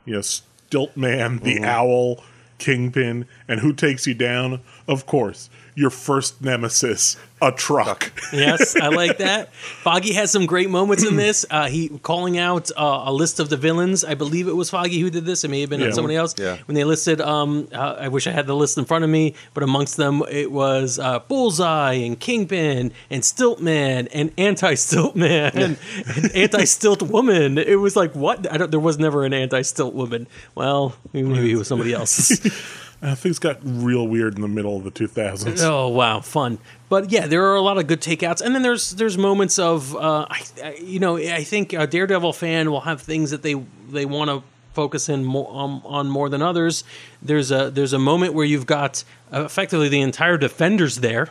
you 0.05 0.13
know, 0.13 0.19
Stiltman, 0.19 1.41
the 1.41 1.63
Owl, 1.63 2.23
Kingpin, 2.57 3.25
and 3.47 3.59
who 3.59 3.73
takes 3.73 4.05
you 4.07 4.13
down? 4.13 4.61
Of 4.87 5.05
course, 5.05 5.49
your 5.75 5.89
first 5.89 6.41
nemesis, 6.41 7.15
a 7.41 7.51
truck. 7.53 8.11
yes, 8.33 8.75
I 8.75 8.89
like 8.89 9.17
that. 9.19 9.53
Foggy 9.53 10.13
has 10.13 10.29
some 10.29 10.45
great 10.45 10.69
moments 10.69 11.05
in 11.05 11.15
this. 11.25 11.45
Uh, 11.49 11.67
he 11.67 11.87
calling 12.03 12.37
out 12.37 12.69
uh, 12.75 13.03
a 13.05 13.13
list 13.13 13.39
of 13.39 13.49
the 13.49 13.55
villains. 13.57 14.03
I 14.03 14.13
believe 14.13 14.47
it 14.49 14.55
was 14.55 14.69
Foggy 14.69 14.99
who 14.99 15.09
did 15.09 15.25
this. 15.25 15.43
It 15.45 15.47
may 15.49 15.61
have 15.61 15.69
been 15.69 15.79
Yeah. 15.79 15.91
somebody 15.91 16.15
else. 16.17 16.35
Yeah. 16.37 16.57
When 16.65 16.75
they 16.75 16.83
listed, 16.83 17.21
um, 17.21 17.67
uh, 17.73 17.95
I 17.97 18.09
wish 18.09 18.27
I 18.27 18.31
had 18.31 18.45
the 18.45 18.55
list 18.55 18.77
in 18.77 18.83
front 18.85 19.03
of 19.05 19.09
me, 19.09 19.35
but 19.53 19.63
amongst 19.63 19.95
them 19.97 20.21
it 20.29 20.51
was 20.51 20.99
uh, 20.99 21.19
Bullseye 21.19 21.93
and 21.93 22.19
Kingpin 22.19 22.91
and 23.09 23.23
Stiltman 23.23 24.09
and 24.13 24.31
Anti-Stiltman 24.37 25.55
and, 25.55 25.77
and 26.15 26.35
Anti-Stilt 26.35 27.01
Woman. 27.03 27.57
It 27.57 27.77
was 27.79 27.95
like 27.95 28.13
what? 28.15 28.51
I 28.51 28.57
don't. 28.57 28.69
There 28.69 28.79
was 28.81 28.99
never 28.99 29.23
an 29.25 29.33
Anti-Stilt 29.33 29.93
Woman. 29.93 30.27
Well, 30.55 30.95
maybe 31.13 31.51
it 31.53 31.55
was 31.55 31.67
somebody 31.69 31.93
else. 31.93 32.39
Uh, 33.03 33.13
things 33.15 33.37
got 33.37 33.57
real 33.63 34.07
weird 34.07 34.35
in 34.35 34.41
the 34.41 34.47
middle 34.47 34.77
of 34.77 34.85
the 34.85 34.91
2000s. 34.91 35.59
Oh 35.61 35.89
wow, 35.89 36.21
fun! 36.21 36.57
But 36.87 37.11
yeah, 37.11 37.27
there 37.27 37.43
are 37.51 37.55
a 37.55 37.61
lot 37.61 37.77
of 37.77 37.85
good 37.85 37.99
takeouts, 38.01 38.39
and 38.41 38.55
then 38.55 38.61
there's 38.61 38.91
there's 38.91 39.17
moments 39.17 39.59
of 39.59 39.93
uh, 39.95 40.25
I, 40.29 40.41
I, 40.63 40.73
you 40.75 40.99
know 40.99 41.17
I 41.17 41.43
think 41.43 41.73
a 41.73 41.85
Daredevil 41.85 42.31
fan 42.31 42.71
will 42.71 42.81
have 42.81 43.01
things 43.01 43.31
that 43.31 43.41
they 43.41 43.55
they 43.89 44.05
want 44.05 44.29
to 44.29 44.41
focus 44.73 45.09
in 45.09 45.25
more 45.25 45.49
um, 45.53 45.81
on 45.83 46.09
more 46.09 46.29
than 46.29 46.41
others. 46.41 46.85
There's 47.21 47.51
a 47.51 47.69
there's 47.69 47.91
a 47.93 47.99
moment 47.99 48.33
where 48.35 48.45
you've 48.45 48.65
got 48.65 49.03
uh, 49.33 49.43
effectively 49.43 49.89
the 49.89 50.01
entire 50.01 50.37
Defenders 50.37 50.97
there 51.01 51.27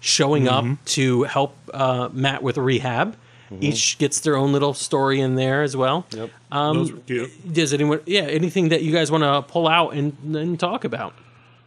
showing 0.00 0.46
Mm-hmm. 0.46 0.72
up 0.72 0.84
to 0.86 1.22
help 1.22 1.56
uh, 1.72 2.08
Matt 2.12 2.42
with 2.42 2.58
rehab. 2.58 3.16
Each 3.60 3.98
gets 3.98 4.20
their 4.20 4.36
own 4.36 4.52
little 4.52 4.74
story 4.74 5.20
in 5.20 5.34
there 5.34 5.62
as 5.62 5.76
well. 5.76 6.06
Yep. 6.12 6.30
Um, 6.50 6.76
Those 6.78 6.92
were 6.92 6.98
cute. 7.00 7.52
Does 7.52 7.72
anyone? 7.72 8.00
Yeah, 8.06 8.22
anything 8.22 8.68
that 8.70 8.82
you 8.82 8.92
guys 8.92 9.10
want 9.10 9.24
to 9.24 9.42
pull 9.42 9.68
out 9.68 9.94
and, 9.94 10.16
and 10.36 10.58
talk 10.58 10.84
about? 10.84 11.14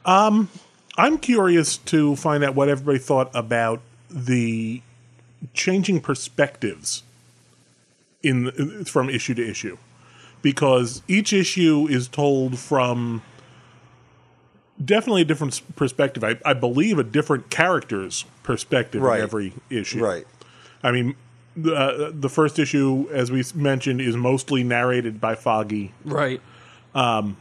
I'm 0.06 1.18
curious 1.20 1.78
to 1.78 2.16
find 2.16 2.44
out 2.44 2.56
what 2.56 2.70
everybody 2.70 3.00
thought 3.00 3.30
about 3.34 3.82
the 4.10 4.82
changing 5.54 6.00
perspectives 6.02 7.04
in 8.24 8.86
from 8.86 9.10
issue 9.10 9.34
to 9.36 9.48
issue, 9.48 9.78
because 10.42 11.02
each 11.08 11.34
issue 11.34 11.88
is 11.90 12.08
told 12.08 12.58
from 12.58 13.22
definitely 14.84 15.22
a 15.22 15.26
different 15.26 15.62
perspective. 15.76 16.24
I, 16.24 16.38
I 16.46 16.54
believe 16.54 16.98
a 17.00 17.04
different 17.04 17.50
character's 17.50 18.26
perspective 18.44 19.02
Right. 19.02 19.18
in 19.20 19.24
every 19.24 19.54
issue. 19.70 20.04
Right. 20.04 20.26
I 20.84 20.92
mean, 20.92 21.10
the 21.10 21.16
uh, 21.58 22.12
the 22.14 22.30
first 22.30 22.60
issue, 22.60 23.08
as 23.12 23.32
we 23.32 23.44
mentioned, 23.56 24.02
is 24.02 24.16
mostly 24.16 24.64
narrated 24.64 25.20
by 25.22 25.36
Foggy. 25.36 25.94
Right. 26.04 26.42
Um, 26.94 27.38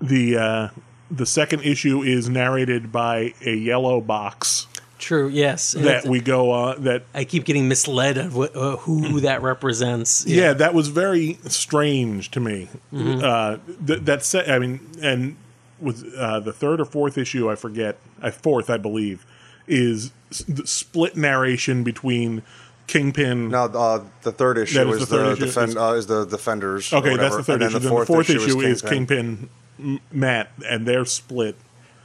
The 0.00 0.36
uh, 0.36 0.68
the 1.10 1.26
second 1.26 1.62
issue 1.62 2.02
is 2.02 2.28
narrated 2.28 2.90
by 2.92 3.34
a 3.44 3.54
yellow 3.54 4.00
box 4.00 4.66
True. 4.98 5.28
Yes. 5.28 5.72
That 5.72 6.04
we 6.04 6.20
go 6.20 6.52
uh, 6.52 6.74
that 6.80 7.04
I 7.14 7.24
keep 7.24 7.44
getting 7.46 7.68
misled 7.68 8.16
of 8.18 8.36
what, 8.36 8.54
uh, 8.54 8.76
who 8.76 9.20
that 9.20 9.40
represents. 9.42 10.24
yeah. 10.26 10.52
that 10.52 10.72
was 10.74 10.88
very 10.88 11.38
strange 11.48 12.30
to 12.32 12.40
me 12.40 12.68
Mm-hmm. 12.92 13.24
uh, 13.24 13.56
th- 13.86 14.00
that 14.04 14.22
set 14.24 14.50
i 14.50 14.58
mean 14.58 14.80
and 15.02 15.36
with 15.80 16.04
uh, 16.16 16.40
the 16.40 16.52
third 16.52 16.80
or 16.80 16.84
fourth 16.84 17.16
issue 17.18 17.50
i 17.50 17.54
forget 17.56 17.96
uh, 18.22 18.30
fourth 18.30 18.68
i 18.70 18.76
believe 18.76 19.24
is 19.66 20.12
s- 20.30 20.44
the 20.48 20.66
split 20.66 21.16
narration 21.16 21.82
between 21.82 22.42
kingpin 22.90 23.48
Now, 23.50 23.64
uh, 23.66 24.04
the 24.22 24.32
third 24.32 24.58
issue 24.58 24.78
That 24.78 24.86
is 24.88 25.02
is 25.02 25.08
the 25.08 25.16
the, 25.16 25.22
third 25.24 25.32
issue. 25.38 25.46
defend, 25.46 25.78
uh, 25.78 25.92
is 25.94 26.06
the 26.06 26.24
defenders. 26.26 26.92
okay 26.92 27.16
that's 27.16 27.36
the 27.36 27.44
third 27.44 27.62
and 27.62 27.70
issue 27.70 27.78
then 27.78 27.88
then 27.88 27.98
the 28.00 28.06
fourth, 28.06 28.28
issue, 28.30 28.60
is 28.60 28.82
kingpin, 28.82 29.48
M- 29.78 30.00
matt 30.12 30.50
and 30.68 30.86
they're 30.86 31.04
split 31.04 31.56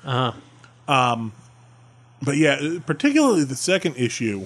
Uh-huh. 0.04 0.34
um 0.92 1.34
but 2.22 2.38
yeah 2.38 2.78
particularly 2.86 3.44
the 3.44 3.56
second 3.56 3.96
issue 3.98 4.46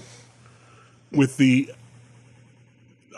with 1.11 1.37
the 1.37 1.71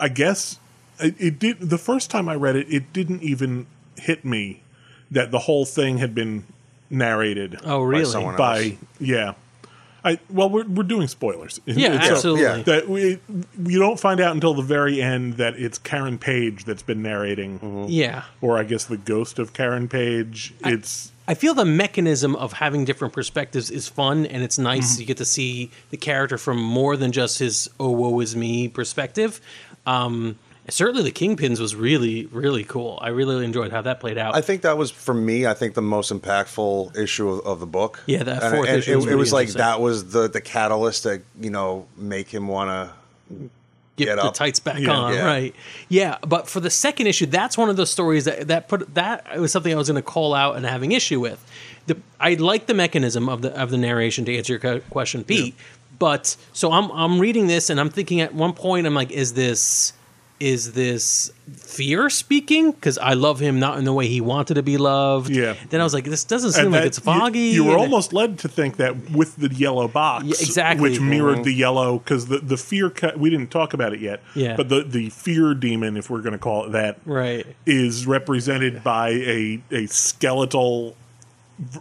i 0.00 0.08
guess 0.08 0.58
it, 1.00 1.14
it 1.18 1.38
did 1.38 1.60
the 1.60 1.78
first 1.78 2.10
time 2.10 2.28
i 2.28 2.34
read 2.34 2.56
it 2.56 2.66
it 2.72 2.92
didn't 2.92 3.22
even 3.22 3.66
hit 3.96 4.24
me 4.24 4.62
that 5.10 5.30
the 5.30 5.38
whole 5.40 5.64
thing 5.64 5.98
had 5.98 6.14
been 6.14 6.44
narrated 6.90 7.58
Oh, 7.64 7.80
really? 7.82 8.04
someone 8.04 8.34
else. 8.34 8.38
by 8.38 8.76
yeah 8.98 9.34
i 10.04 10.18
well 10.30 10.50
we're, 10.50 10.64
we're 10.66 10.82
doing 10.82 11.06
spoilers 11.06 11.60
Yeah, 11.64 12.00
So- 12.02 12.12
absolutely. 12.14 12.42
yeah. 12.42 12.56
that 12.62 12.88
we 12.88 13.18
you 13.64 13.78
don't 13.78 14.00
find 14.00 14.20
out 14.20 14.34
until 14.34 14.54
the 14.54 14.62
very 14.62 15.00
end 15.02 15.34
that 15.34 15.54
it's 15.56 15.78
Karen 15.78 16.18
Page 16.18 16.64
that's 16.64 16.82
been 16.82 17.02
narrating, 17.02 17.58
Mm-hmm. 17.60 17.84
Yeah. 17.88 18.24
or 18.40 18.58
I 18.58 18.64
guess 18.64 18.84
the 18.86 18.96
ghost 18.96 19.38
of 19.38 19.52
Karen 19.52 19.88
Page. 19.88 20.54
It's 20.64 21.12
I 21.28 21.34
feel 21.34 21.54
the 21.54 21.64
mechanism 21.64 22.34
of 22.36 22.52
having 22.54 22.84
different 22.84 23.14
perspectives 23.14 23.70
is 23.70 23.86
fun 23.88 24.26
and 24.26 24.42
it's 24.42 24.58
nice. 24.58 24.92
Mm-hmm. 24.94 25.00
You 25.02 25.06
get 25.06 25.16
to 25.18 25.24
see 25.24 25.70
the 25.90 25.96
character 25.96 26.36
from 26.36 26.58
more 26.60 26.96
than 26.96 27.12
just 27.12 27.38
his 27.38 27.70
"oh 27.78 27.90
woe 27.90 28.18
is 28.20 28.34
me" 28.34 28.68
perspective. 28.68 29.40
Um, 29.86 30.36
certainly 30.68 31.02
the 31.02 31.12
Kingpins 31.12 31.58
was 31.60 31.74
really 31.74 32.26
really 32.26 32.64
cool. 32.64 32.98
I 33.02 33.08
really 33.08 33.44
enjoyed 33.44 33.72
how 33.72 33.82
that 33.82 34.00
played 34.00 34.18
out. 34.18 34.34
I 34.34 34.40
think 34.40 34.62
that 34.62 34.76
was 34.78 34.90
for 34.90 35.14
me. 35.14 35.46
I 35.46 35.54
think 35.54 35.74
the 35.74 35.82
most 35.82 36.12
impactful 36.12 36.96
issue 36.96 37.28
of, 37.28 37.40
of 37.46 37.60
the 37.60 37.66
book. 37.66 38.02
Yeah, 38.06 38.22
that 38.22 38.40
fourth 38.42 38.68
and 38.68 38.78
issue 38.78 38.92
It, 38.92 38.96
was 38.96 39.06
it 39.06 39.14
was 39.16 39.32
like 39.32 39.48
that 39.50 39.80
was 39.80 40.10
the 40.12 40.28
the 40.28 40.40
catalyst 40.40 41.04
that 41.04 41.22
you 41.40 41.50
know 41.50 41.86
make 41.96 42.28
him 42.28 42.48
want 42.48 42.70
to. 43.30 43.50
get, 43.96 44.06
get 44.06 44.16
the 44.22 44.30
tights 44.30 44.60
back 44.60 44.78
Yeah. 44.78 44.90
on, 44.90 45.14
Yeah. 45.14 45.24
right? 45.26 45.54
Yeah, 45.88 46.18
but 46.26 46.48
for 46.48 46.60
the 46.60 46.70
second 46.70 47.06
issue, 47.08 47.26
that's 47.26 47.58
one 47.58 47.68
of 47.68 47.76
those 47.76 47.90
stories 47.90 48.24
that 48.24 48.48
that 48.48 48.68
put 48.68 48.94
that 48.94 49.38
was 49.38 49.52
something 49.52 49.72
I 49.72 49.76
was 49.76 49.88
going 49.88 49.96
to 49.96 50.02
call 50.02 50.32
out 50.34 50.56
and 50.56 50.64
having 50.64 50.92
issue 50.92 51.20
with. 51.20 51.44
The 51.86 51.96
I 52.20 52.34
like 52.34 52.66
the 52.66 52.74
mechanism 52.74 53.28
of 53.28 53.42
the 53.42 53.50
of 53.60 53.70
the 53.70 53.78
narration 53.78 54.24
to 54.26 54.36
answer 54.36 54.56
your 54.56 54.80
question, 54.80 55.24
Pete. 55.24 55.54
But 55.98 56.36
so 56.52 56.72
I'm 56.72 56.90
I'm 56.92 57.18
reading 57.20 57.48
this 57.48 57.68
and 57.70 57.78
I'm 57.80 57.90
thinking 57.90 58.20
at 58.20 58.32
one 58.34 58.52
point 58.54 58.86
I'm 58.86 58.94
like, 58.94 59.10
is 59.10 59.34
this 59.34 59.92
is 60.42 60.72
this 60.72 61.30
fear 61.54 62.10
speaking? 62.10 62.72
Because 62.72 62.98
I 62.98 63.12
love 63.14 63.38
him 63.38 63.60
not 63.60 63.78
in 63.78 63.84
the 63.84 63.92
way 63.92 64.08
he 64.08 64.20
wanted 64.20 64.54
to 64.54 64.62
be 64.64 64.76
loved. 64.76 65.30
Yeah. 65.30 65.54
Then 65.70 65.80
I 65.80 65.84
was 65.84 65.94
like, 65.94 66.02
this 66.04 66.24
doesn't 66.24 66.52
seem 66.52 66.64
And 66.64 66.72
like 66.72 66.80
that- 66.82 66.86
it's 66.88 66.98
foggy. 66.98 67.38
You, 67.38 67.50
you 67.52 67.64
were 67.64 67.72
and- 67.74 67.82
almost 67.82 68.12
led 68.12 68.40
to 68.40 68.48
think 68.48 68.76
that 68.78 69.10
with 69.10 69.36
the 69.36 69.54
yellow 69.54 69.86
box, 69.86 70.24
Yeah, 70.24 70.34
exactly. 70.40 70.90
which 70.90 71.00
mirrored 71.00 71.36
mm-hmm. 71.36 71.44
the 71.44 71.54
yellow, 71.54 71.98
because 71.98 72.26
the 72.26 72.38
the 72.38 72.56
fear 72.56 72.90
cut. 72.90 73.18
We 73.18 73.30
didn't 73.30 73.50
talk 73.52 73.72
about 73.72 73.92
it 73.92 74.00
yet. 74.00 74.20
Yeah. 74.34 74.56
But 74.56 74.68
the 74.68 74.82
the 74.82 75.10
fear 75.10 75.54
demon, 75.54 75.96
if 75.96 76.10
we're 76.10 76.22
going 76.22 76.32
to 76.32 76.38
call 76.38 76.64
it 76.66 76.72
that, 76.72 76.98
right. 77.04 77.46
is 77.64 78.06
represented 78.06 78.82
by 78.82 79.10
a 79.10 79.62
a 79.70 79.86
skeletal 79.86 80.96
v- 81.58 81.78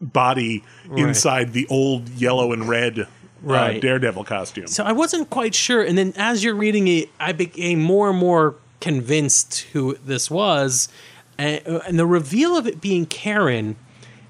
body 0.00 0.64
Right. 0.86 1.06
inside 1.06 1.52
the 1.52 1.66
old 1.68 2.08
yellow 2.10 2.52
and 2.52 2.66
red 2.68 3.06
uh, 3.44 3.50
Right. 3.52 3.80
Daredevil 3.80 4.24
costume. 4.24 4.66
So 4.66 4.84
I 4.84 4.92
wasn't 4.92 5.30
quite 5.30 5.54
sure, 5.54 5.82
and 5.82 5.96
then 5.96 6.12
as 6.16 6.42
you're 6.44 6.54
reading 6.54 6.88
it, 6.88 7.08
I 7.20 7.32
became 7.32 7.80
more 7.80 8.10
and 8.10 8.18
more 8.18 8.56
convinced 8.80 9.60
who 9.72 9.96
this 10.04 10.30
was, 10.30 10.88
and, 11.36 11.60
and 11.66 11.98
the 11.98 12.06
reveal 12.06 12.56
of 12.56 12.66
it 12.66 12.80
being 12.80 13.06
Karen 13.06 13.76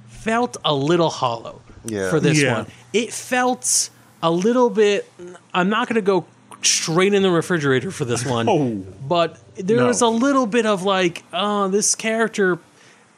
felt 0.09 0.57
a 0.64 0.75
little 0.75 1.11
hollow 1.11 1.61
Yeah. 1.85 2.11
for 2.11 2.21
this 2.21 2.40
Yeah. 2.40 2.59
one. 2.59 2.66
It 2.92 3.12
felt 3.12 3.90
a 4.23 4.31
little 4.31 4.68
bit. 4.71 5.11
I'm 5.55 5.68
not 5.68 5.88
going 5.88 5.94
to 5.97 6.03
go 6.03 6.27
straight 6.62 7.14
in 7.14 7.23
the 7.23 7.31
refrigerator 7.31 7.90
for 7.90 8.05
this 8.05 8.27
one, 8.27 8.49
Oh. 8.51 8.75
but 9.07 9.38
there 9.57 9.77
No. 9.79 9.87
was 9.87 10.01
a 10.03 10.09
little 10.09 10.47
bit 10.47 10.66
of 10.66 10.83
like, 10.83 11.23
oh, 11.33 11.68
this 11.68 11.94
character 11.94 12.59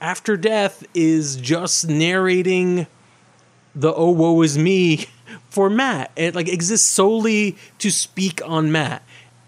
after 0.01 0.37
death 0.37 0.85
is 0.95 1.37
just 1.37 1.89
narrating 1.89 2.87
the 3.75 3.93
oh 3.95 4.11
woe 4.11 4.41
is 4.43 4.59
me 4.59 5.07
for 5.51 5.69
Matt. 5.69 6.11
It 6.17 6.35
like 6.35 6.49
exists 6.49 6.89
solely 6.89 7.57
to 7.79 7.91
speak 7.91 8.41
on 8.47 8.73
Matt. 8.73 9.03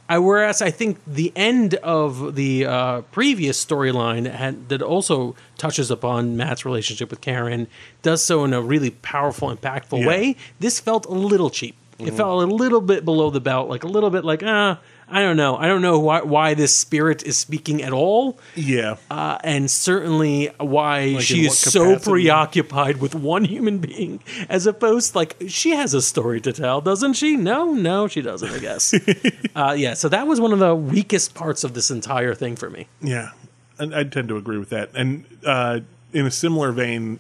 I, 0.09 0.19
whereas 0.19 0.61
I 0.61 0.71
think 0.71 0.99
the 1.07 1.33
end 1.35 1.75
of 1.77 2.35
the 2.35 2.67
uh, 2.67 3.01
previous 3.13 3.65
storyline 3.65 4.25
that, 4.25 4.69
that 4.69 4.83
also 4.83 5.35
touches 5.57 5.91
upon 5.91 6.37
Matt's 6.37 6.67
relationship 6.67 7.09
with 7.09 7.23
Karen 7.23 7.67
does 8.03 8.23
so 8.23 8.45
in 8.45 8.53
a 8.53 8.61
really 8.61 8.91
powerful, 8.91 9.55
impactful 9.55 10.01
Yeah. 10.01 10.07
way. 10.07 10.37
This 10.61 10.81
felt 10.81 11.07
a 11.07 11.13
little 11.15 11.49
cheap. 11.49 11.77
It 11.99 12.13
felt 12.15 12.43
a 12.43 12.47
little 12.53 12.81
bit 12.81 13.05
below 13.05 13.31
the 13.31 13.41
belt, 13.41 13.71
like 13.71 13.85
a 13.85 13.87
little 13.87 14.11
bit 14.11 14.25
like, 14.25 14.43
ah, 14.45 14.81
I 15.13 15.23
don't 15.23 15.37
know. 15.37 15.57
I 15.57 15.67
don't 15.67 15.83
know 15.83 15.99
why, 15.99 16.23
why 16.23 16.55
this 16.55 16.77
spirit 16.77 17.23
is 17.23 17.37
speaking 17.37 17.83
at 17.83 17.93
all 17.93 18.39
yeah. 18.55 18.97
uh, 19.11 19.39
and 19.45 19.71
certainly 19.71 20.47
why 20.59 21.07
Like 21.07 21.23
she 21.23 21.47
is 21.47 21.59
so 21.59 21.99
preoccupied 21.99 22.97
with 22.99 23.15
one 23.15 23.45
human 23.45 23.79
being 23.79 24.21
as 24.49 24.67
opposed 24.67 25.15
like 25.15 25.37
she 25.49 25.71
has 25.71 25.95
a 25.95 26.03
story 26.03 26.41
to 26.41 26.53
tell 26.53 26.81
doesn't 26.81 27.15
she 27.15 27.37
no 27.37 27.73
no 27.73 28.09
she 28.09 28.23
doesn't 28.23 28.51
i 28.51 28.59
guess 28.59 28.95
uh, 29.57 29.75
yeah 29.77 29.95
so 29.95 30.09
that 30.09 30.27
was 30.27 30.41
one 30.41 30.53
of 30.53 30.59
the 30.59 30.75
weakest 30.75 31.35
parts 31.35 31.65
of 31.65 31.75
this 31.75 31.91
entire 31.91 32.35
thing 32.35 32.57
for 32.57 32.71
me 32.71 32.87
Yeah, 33.01 33.31
and 33.79 33.95
I 33.95 34.05
tend 34.05 34.29
to 34.29 34.37
agree 34.37 34.59
with 34.59 34.71
that. 34.71 34.91
And 34.95 35.25
uh, 35.45 35.81
in 36.13 36.27
a 36.27 36.31
similar 36.31 36.73
vein, 36.73 37.19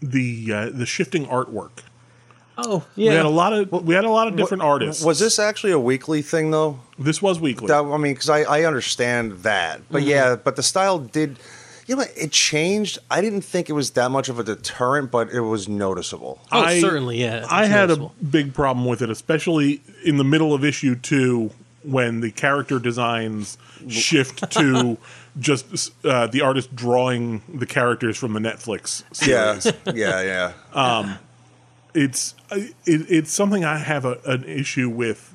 the 0.00 0.52
uh, 0.52 0.70
the 0.70 0.86
shifting 0.86 1.26
artwork. 1.26 1.82
Oh 2.58 2.84
We 2.96 3.06
had 3.06 3.14
yeah 3.14 3.22
a 3.26 3.28
lot 3.28 3.52
of 3.52 3.70
we 3.84 3.94
had 3.94 4.04
a 4.04 4.10
lot 4.10 4.28
of 4.28 4.36
different 4.36 4.62
artists. 4.62 5.04
Was 5.04 5.18
this 5.18 5.38
actually 5.38 5.72
a 5.72 5.78
weekly 5.78 6.22
thing 6.22 6.50
though? 6.50 6.78
this 6.98 7.20
was 7.20 7.40
weekly? 7.40 7.66
That, 7.68 7.84
I 7.84 7.96
mean, 7.96 8.14
because 8.14 8.28
I, 8.30 8.42
I 8.42 8.64
understand 8.64 9.32
that, 9.42 9.80
but 9.90 10.02
Mm-hmm. 10.02 10.10
yeah, 10.10 10.36
but 10.36 10.56
the 10.56 10.62
style 10.62 10.98
did. 10.98 11.38
You 11.86 11.96
know, 11.96 11.98
what, 12.02 12.12
it 12.16 12.32
changed. 12.32 12.98
I 13.10 13.20
didn't 13.20 13.42
think 13.42 13.68
it 13.68 13.74
was 13.74 13.90
that 13.90 14.10
much 14.10 14.30
of 14.30 14.38
a 14.38 14.42
deterrent, 14.42 15.10
but 15.10 15.28
it 15.30 15.40
was 15.42 15.68
noticeable. 15.68 16.40
oh 16.50 16.60
I- 16.62 16.80
certainly 16.80 17.20
yeah 17.20 17.46
I 17.50 17.64
it's 17.64 17.70
had 17.72 17.84
a 17.90 17.96
noticeable. 17.96 18.14
big 18.30 18.54
problem 18.54 18.86
with 18.86 19.02
it, 19.02 19.10
especially 19.10 19.82
in 20.04 20.16
the 20.16 20.24
middle 20.24 20.54
of 20.54 20.64
issue 20.64 20.94
two 20.94 21.50
when 21.82 22.20
the 22.20 22.30
character 22.30 22.78
designs 22.78 23.58
shift 23.90 24.50
to 24.58 24.96
just 25.38 25.92
uh, 26.06 26.26
the 26.28 26.40
artist 26.40 26.74
drawing 26.74 27.42
the 27.52 27.66
characters 27.66 28.16
from 28.16 28.32
the 28.32 28.40
Netflix 28.40 29.02
series. 29.12 29.28
Yeah, 29.28 29.58
series. 29.58 29.76
yeah, 29.94 30.52
yeah. 30.74 31.16
It's 31.94 32.34
it, 32.50 32.74
it's 32.84 33.32
something 33.32 33.64
I 33.64 33.78
have 33.78 34.04
a, 34.04 34.18
an 34.26 34.44
issue 34.44 34.88
with, 34.88 35.34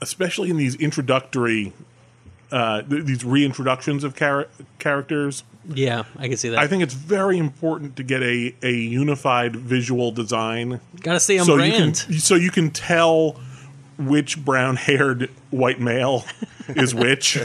especially 0.00 0.50
in 0.50 0.56
these 0.56 0.76
introductory, 0.76 1.72
uh, 2.52 2.82
th- 2.82 3.04
these 3.04 3.22
reintroductions 3.24 4.04
of 4.04 4.14
char- 4.16 4.48
characters. 4.78 5.42
yeah 5.72 6.04
i 6.18 6.28
can 6.28 6.36
see 6.36 6.50
that 6.50 6.58
I 6.58 6.66
think 6.66 6.82
it's 6.82 6.94
very 6.94 7.38
important 7.38 7.96
to 7.96 8.02
get 8.02 8.22
a, 8.22 8.54
a 8.62 8.72
unified 8.72 9.56
visual 9.56 10.12
design, 10.12 10.80
gotta 11.00 11.20
stay 11.20 11.38
on 11.38 11.46
so 11.46 11.56
brand 11.56 11.74
you 11.74 12.04
can 12.06 12.18
so 12.20 12.34
you 12.34 12.50
can 12.50 12.70
tell 12.70 13.40
which 13.98 14.44
brown 14.44 14.76
haired 14.76 15.30
white 15.50 15.80
male 15.80 16.24
is 16.68 16.94
which. 16.94 17.38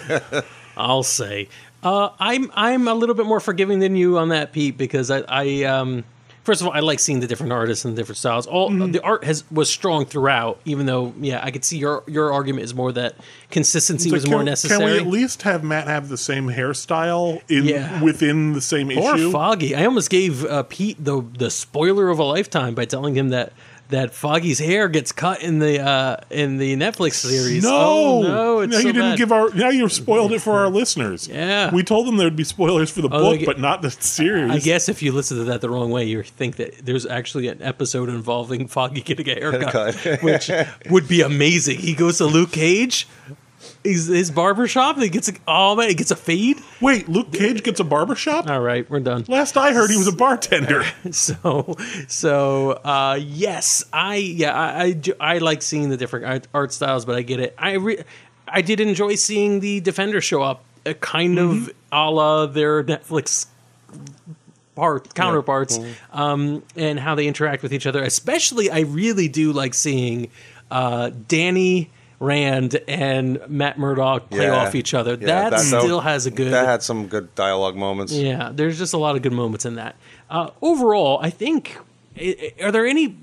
I'll 0.76 1.04
say. 1.04 1.48
Uh, 1.84 2.10
I'm 2.20 2.52
I'm 2.56 2.88
a 2.88 2.94
little 2.94 3.16
bit 3.16 3.26
more 3.26 3.40
forgiving 3.40 3.80
than 3.80 3.96
you 3.96 4.18
on 4.18 4.30
that, 4.30 4.52
Pete, 4.52 4.78
because 4.78 5.12
I, 5.12 5.24
I 5.28 5.64
um, 5.64 6.04
first 6.50 6.62
of 6.62 6.68
all 6.68 6.74
I 6.74 6.80
like 6.80 7.00
seeing 7.00 7.20
the 7.20 7.28
different 7.28 7.54
artists 7.54 7.86
and 7.86 7.96
the 7.96 8.02
different 8.02 8.18
styles. 8.18 8.48
All 8.48 8.70
Mm-hmm. 8.72 8.92
the 8.92 9.02
art 9.04 9.24
has 9.24 9.44
was 9.52 9.70
strong 9.70 10.06
throughout, 10.06 10.60
even 10.66 10.86
though 10.88 11.14
yeah, 11.20 11.40
I 11.44 11.52
could 11.52 11.64
see 11.64 11.78
your 11.78 12.04
your 12.08 12.34
argument 12.34 12.64
is 12.66 12.74
more 12.74 12.92
that 12.94 13.16
consistency 13.52 14.10
So 14.10 14.14
was 14.16 14.24
can, 14.24 14.32
more 14.32 14.56
can 14.56 14.84
we 14.84 14.98
at 14.98 15.08
least 15.08 15.44
have 15.44 15.64
Matt 15.64 15.88
have 15.88 16.10
the 16.10 16.18
same 16.18 16.48
hairstyle 16.48 17.42
in 17.50 17.66
Yeah. 17.66 18.02
within 18.02 18.54
the 18.54 18.62
same 18.62 18.90
issue. 18.92 19.28
or? 19.28 19.32
Foggy. 19.32 19.76
I 19.76 19.86
almost 19.86 20.10
gave 20.10 20.44
uh, 20.46 20.64
Pete 20.64 20.98
the 21.04 21.22
the 21.38 21.50
spoiler 21.52 22.10
of 22.10 22.18
a 22.20 22.24
lifetime 22.24 22.74
by 22.74 22.86
telling 22.86 23.16
him 23.16 23.30
that 23.30 23.54
that 23.90 24.14
Foggy's 24.14 24.60
hair 24.60 24.88
gets 24.88 25.12
cut 25.12 25.42
in 25.42 25.60
the 25.60 25.82
uh, 25.82 26.18
in 26.30 26.58
the 26.58 26.76
Netflix 26.76 27.14
series. 27.14 27.64
No, 27.64 27.72
oh, 27.72 28.22
no, 28.22 28.60
it's 28.62 28.72
now 28.74 28.80
so 28.80 28.88
you 28.88 28.94
didn't 28.94 29.12
bad. 29.12 29.18
give 29.18 29.32
our. 29.32 29.50
Now 29.54 29.70
you've 29.70 29.92
spoiled 29.92 30.32
it 30.32 30.40
for 30.42 30.54
our 30.54 30.70
listeners. 30.70 31.28
Yeah. 31.28 31.74
we 31.74 31.84
told 31.84 32.08
them 32.08 32.18
there 32.18 32.28
would 32.28 32.36
be 32.36 32.44
spoilers 32.44 32.92
for 32.92 33.02
the 33.02 33.08
Oh, 33.12 33.32
book, 33.32 33.40
they- 33.40 33.46
but 33.46 33.60
not 33.60 33.82
the 33.82 33.90
series. 33.92 34.52
I 34.52 34.60
guess 34.60 34.90
if 34.90 35.02
you 35.02 35.12
listen 35.12 35.38
to 35.38 35.44
that 35.46 35.62
the 35.62 35.70
wrong 35.70 35.90
way, 35.92 36.06
you 36.06 36.22
think 36.24 36.58
that 36.58 36.86
there's 36.86 37.06
actually 37.06 37.48
an 37.48 37.62
episode 37.62 38.10
involving 38.10 38.68
Foggy 38.68 39.02
getting 39.02 39.28
a 39.30 39.34
haircut, 39.34 39.96
which 40.22 40.52
would 40.90 41.08
be 41.08 41.22
amazing. 41.22 41.80
He 41.80 41.94
goes 41.94 42.20
to 42.20 42.26
Luke 42.26 42.52
Cage, 42.52 43.08
he's 43.84 44.08
his 44.08 44.32
barber 44.32 44.68
shop, 44.68 44.98
he 44.98 45.10
gets 45.10 45.30
a, 45.30 45.34
oh 45.48 45.76
man, 45.76 45.90
he 45.90 45.96
gets 45.96 46.12
a 46.12 46.16
fade. 46.16 46.58
Wait, 46.82 47.08
Luke 47.10 47.32
Cage 47.32 47.64
gets 47.64 47.80
a 47.80 47.84
barbershop? 47.84 48.50
All 48.50 48.60
right, 48.62 48.90
we're 48.90 49.00
done. 49.00 49.26
Last 49.28 49.56
I 49.58 49.74
heard, 49.74 49.90
he 49.90 49.98
was 49.98 50.08
a 50.08 50.16
bartender. 50.16 50.84
So, 51.12 51.76
so 52.08 52.72
uh, 52.84 53.18
yes, 53.22 53.84
I 53.94 54.16
yeah, 54.18 54.54
I, 54.54 54.82
I 54.84 54.92
do- 54.92 55.14
I 55.20 55.38
like 55.40 55.62
seeing 55.62 55.90
the 55.90 55.98
different 55.98 56.26
art, 56.26 56.48
art 56.54 56.74
styles, 56.74 57.06
but 57.06 57.16
I 57.16 57.22
get 57.22 57.40
it. 57.40 57.56
I 57.58 57.74
re- 57.74 58.04
I 58.48 58.62
did 58.62 58.80
enjoy 58.80 59.16
seeing 59.16 59.60
the 59.60 59.80
Defender 59.80 60.22
show 60.22 60.42
up, 60.42 60.64
uh, 60.86 60.94
kind 60.94 61.38
of 61.40 61.70
a 61.92 62.10
la 62.10 62.46
their 62.48 62.84
Netflix 62.84 63.48
part 64.76 65.14
counterparts, 65.14 65.80
um, 66.14 66.64
and 66.76 67.00
how 67.00 67.16
they 67.16 67.28
interact 67.28 67.64
with 67.64 67.74
each 67.74 67.86
other. 67.86 68.02
Especially, 68.04 68.70
I 68.72 68.82
really 68.82 69.28
do 69.28 69.52
like 69.52 69.74
seeing 69.74 70.30
uh, 70.72 71.12
Danny. 71.28 71.90
Rand 72.20 72.80
and 72.88 73.40
Matt 73.48 73.80
Murdock 73.80 74.30
play 74.30 74.44
Yeah. 74.46 74.56
off 74.58 74.76
each 74.76 74.94
other. 74.94 75.16
That, 75.16 75.26
that- 75.26 75.50
that- 75.52 75.60
still 75.62 76.02
has 76.02 76.26
a 76.26 76.32
good. 76.32 76.52
That 76.52 76.66
had 76.66 76.84
some 76.84 77.08
good 77.08 77.34
dialogue 77.36 77.76
moments. 77.76 78.12
Yeah, 78.14 78.52
there's 78.54 78.78
just 78.78 78.94
a 78.94 78.98
lot 78.98 79.16
of 79.16 79.22
good 79.22 79.32
moments 79.34 79.66
in 79.66 79.76
that. 79.76 79.96
Uh, 80.30 80.50
overall, 80.62 81.20
I 81.22 81.30
think, 81.30 81.78
i- 82.20 82.54
i- 82.60 82.64
are 82.66 82.72
there 82.72 82.86
any 82.86 83.16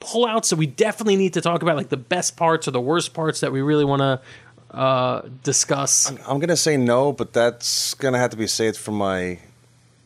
pullouts 0.00 0.50
that 0.50 0.56
we 0.56 0.66
definitely 0.66 1.16
need 1.16 1.32
to 1.34 1.40
talk 1.40 1.62
about, 1.62 1.76
like 1.76 1.88
the 1.88 1.96
best 1.96 2.36
parts 2.36 2.68
or 2.68 2.70
the 2.70 2.80
worst 2.80 3.14
parts 3.14 3.40
that 3.40 3.50
we 3.50 3.60
really 3.62 3.84
want 3.84 4.00
to 4.00 4.20
uh, 4.76 5.22
discuss? 5.42 6.12
I'm 6.28 6.38
gonna 6.38 6.54
say 6.56 6.76
no, 6.76 7.10
but 7.12 7.32
that's 7.32 7.94
gonna 7.94 8.18
have 8.18 8.30
to 8.30 8.36
be 8.36 8.46
saved 8.46 8.76
for 8.76 8.90
my 8.92 9.38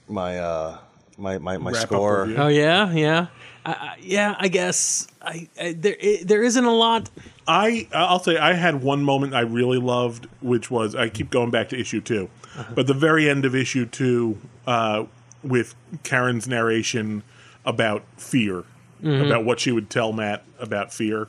my 0.08 0.38
uh 0.38 0.78
my 1.18 1.38
my, 1.38 1.56
my 1.58 1.72
score. 1.72 2.28
Oh 2.36 2.48
yeah, 2.48 2.90
yeah, 2.92 3.26
I 3.64 3.72
I- 3.72 3.96
yeah. 4.00 4.34
I 4.38 4.48
guess 4.48 5.06
I, 5.20 5.48
I 5.60 5.72
there 5.72 5.96
i 6.02 6.18
there 6.24 6.42
isn't 6.42 6.64
a 6.64 6.74
lot. 6.74 7.10
I 7.46 7.88
I'll 7.92 8.20
say 8.20 8.36
I 8.38 8.52
had 8.54 8.82
one 8.82 9.02
moment 9.04 9.34
I 9.34 9.40
really 9.40 9.78
loved, 9.78 10.26
which 10.40 10.70
was 10.70 10.94
I 10.94 11.08
keep 11.08 11.30
going 11.30 11.50
back 11.50 11.68
to 11.70 11.78
issue 11.80 12.00
2 12.00 12.28
but 12.74 12.86
the 12.86 12.92
very 12.94 13.30
end 13.30 13.46
of 13.46 13.54
issue 13.54 13.86
two, 13.86 14.36
uh, 14.66 15.04
with 15.42 15.74
Karen's 16.02 16.46
narration 16.46 17.22
about 17.64 18.04
fear, 18.18 18.64
about 19.02 19.46
what 19.46 19.58
she 19.58 19.72
would 19.72 19.88
tell 19.88 20.12
Matt 20.12 20.44
about 20.60 20.92
fear. 20.92 21.28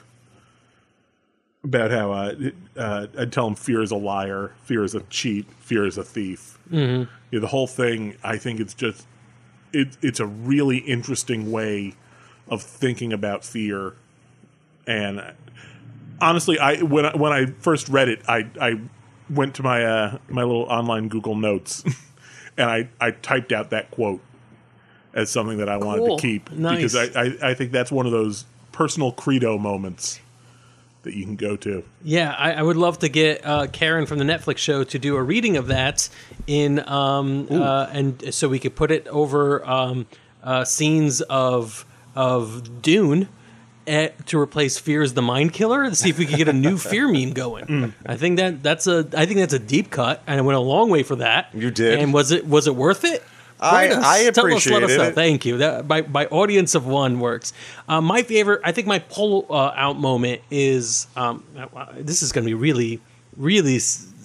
about 1.64 1.92
how 1.92 2.12
uh, 2.12 2.36
uh, 2.76 3.08
I'd 3.18 3.32
tell 3.32 3.48
him 3.48 3.56
fear 3.56 3.82
is 3.82 3.92
a 3.92 3.96
liar, 3.96 4.52
fear 4.64 4.84
is 4.84 4.96
a 4.96 5.00
cheat, 5.04 5.50
fear 5.62 5.86
is 5.86 5.98
a 5.98 6.04
thief. 6.04 6.58
Mm-hmm. 6.70 7.10
Yeah, 7.32 7.40
the 7.40 7.48
whole 7.48 7.68
thing, 7.68 8.18
I 8.22 8.38
think 8.38 8.60
it's 8.60 8.74
just 8.74 9.08
it, 9.74 9.98
it's 10.02 10.20
a 10.20 10.26
really 10.26 10.78
interesting 10.78 11.52
way 11.52 11.96
of 12.48 12.62
thinking 12.62 13.12
about 13.12 13.44
fear. 13.44 13.96
And 14.88 15.34
honestly, 16.22 16.60
I 16.60 16.82
when 16.82 17.06
I, 17.06 17.16
when 17.16 17.34
I 17.34 17.48
first 17.48 17.90
read 17.90 18.10
it, 18.10 18.22
I 18.28 18.48
I 18.62 18.80
went 19.30 19.56
to 19.56 19.64
my 19.64 19.84
uh, 19.84 20.18
my 20.30 20.44
little 20.44 20.64
online 20.64 21.08
Google 21.08 21.36
Notes 21.36 21.84
and 22.58 22.70
I 22.70 22.90
I 23.00 23.12
typed 23.12 23.52
out 23.52 23.72
that 23.72 23.92
quote 23.92 24.22
as 25.14 25.30
something 25.30 25.58
that 25.58 25.70
I 25.70 25.78
wanted 25.78 26.06
to 26.06 26.18
keep 26.22 26.52
Nice. 26.52 26.94
because 26.94 27.16
I, 27.16 27.22
I 27.22 27.52
I 27.52 27.54
think 27.54 27.72
that's 27.72 27.92
one 27.92 28.06
of 28.06 28.12
those 28.12 28.46
personal 28.72 29.12
credo 29.12 29.58
moments 29.58 30.20
that 31.04 31.14
you 31.14 31.26
can 31.26 31.36
go 31.36 31.56
to. 31.58 31.84
Yeah, 32.04 32.34
I, 32.38 32.54
I 32.54 32.62
would 32.62 32.78
love 32.78 33.00
to 33.00 33.10
get 33.10 33.46
uh, 33.46 33.68
Karen 33.68 34.06
from 34.06 34.18
the 34.18 34.26
Netflix 34.26 34.58
show 34.58 34.84
to 34.84 35.00
do 35.00 35.16
a 35.16 35.22
reading 35.24 35.58
of 35.58 35.68
that 35.68 36.10
in, 36.48 36.80
um, 36.88 37.48
uh, 37.52 37.88
and 37.92 38.34
so 38.34 38.50
we 38.50 38.60
could 38.60 38.76
put 38.76 38.90
it 38.92 39.08
over 39.08 39.68
um, 39.70 40.08
uh, 40.44 40.64
scenes 40.66 41.22
of 41.22 41.86
of 42.16 42.82
Dune. 42.82 43.30
At, 43.86 44.28
to 44.28 44.40
replace 44.40 44.78
Fear 44.78 45.02
as 45.02 45.14
the 45.14 45.22
Mind 45.22 45.52
Killer, 45.52 45.90
to 45.90 45.94
see 45.94 46.10
if 46.10 46.18
we 46.18 46.26
could 46.26 46.38
get 46.38 46.48
a 46.48 46.54
new 46.54 46.78
Fear 46.92 47.10
meme 47.10 47.34
going. 47.34 47.66
Mm. 47.66 47.94
I 48.06 48.16
think 48.16 48.38
that 48.38 48.64
that's 48.64 48.88
a 48.88 49.06
I 49.14 49.26
think 49.26 49.40
that's 49.40 49.52
a 49.52 49.60
deep 49.60 49.90
cut, 49.90 50.24
and 50.26 50.40
I 50.40 50.42
went 50.42 50.56
a 50.56 50.62
long 50.62 50.90
way 50.90 51.04
for 51.04 51.18
that. 51.18 51.50
You 51.54 51.70
did. 51.70 52.00
and 52.00 52.14
was 52.14 52.32
it 52.32 52.48
was 52.48 52.66
it 52.68 52.78
worth 52.78 53.04
it? 53.04 53.22
I- 53.64 53.72
Write 53.88 53.92
us. 53.92 54.04
I 54.04 54.04
Tell 54.04 54.14
us, 54.14 54.26
let 54.26 54.28
us 54.28 54.66
appreciated 54.66 54.98
know. 54.98 55.04
it. 55.06 55.16
Thank 55.16 55.46
you. 55.46 55.58
That 55.58 55.88
my 55.88 56.02
my 56.02 56.26
audience 56.28 56.76
of 56.76 56.86
one 56.86 57.20
works. 57.20 57.54
Uh, 57.88 58.02
my 58.02 58.24
favorite, 58.24 58.62
I 58.64 58.72
think, 58.72 58.88
my 58.88 59.00
pull 59.00 59.46
uh, 59.50 59.74
out 59.76 59.98
moment 59.98 60.42
is 60.52 61.08
um, 61.16 61.44
uh, 61.58 61.86
this 61.98 62.22
is 62.22 62.32
going 62.32 62.46
to 62.46 62.50
be 62.50 62.54
really, 62.54 63.00
really 63.38 63.78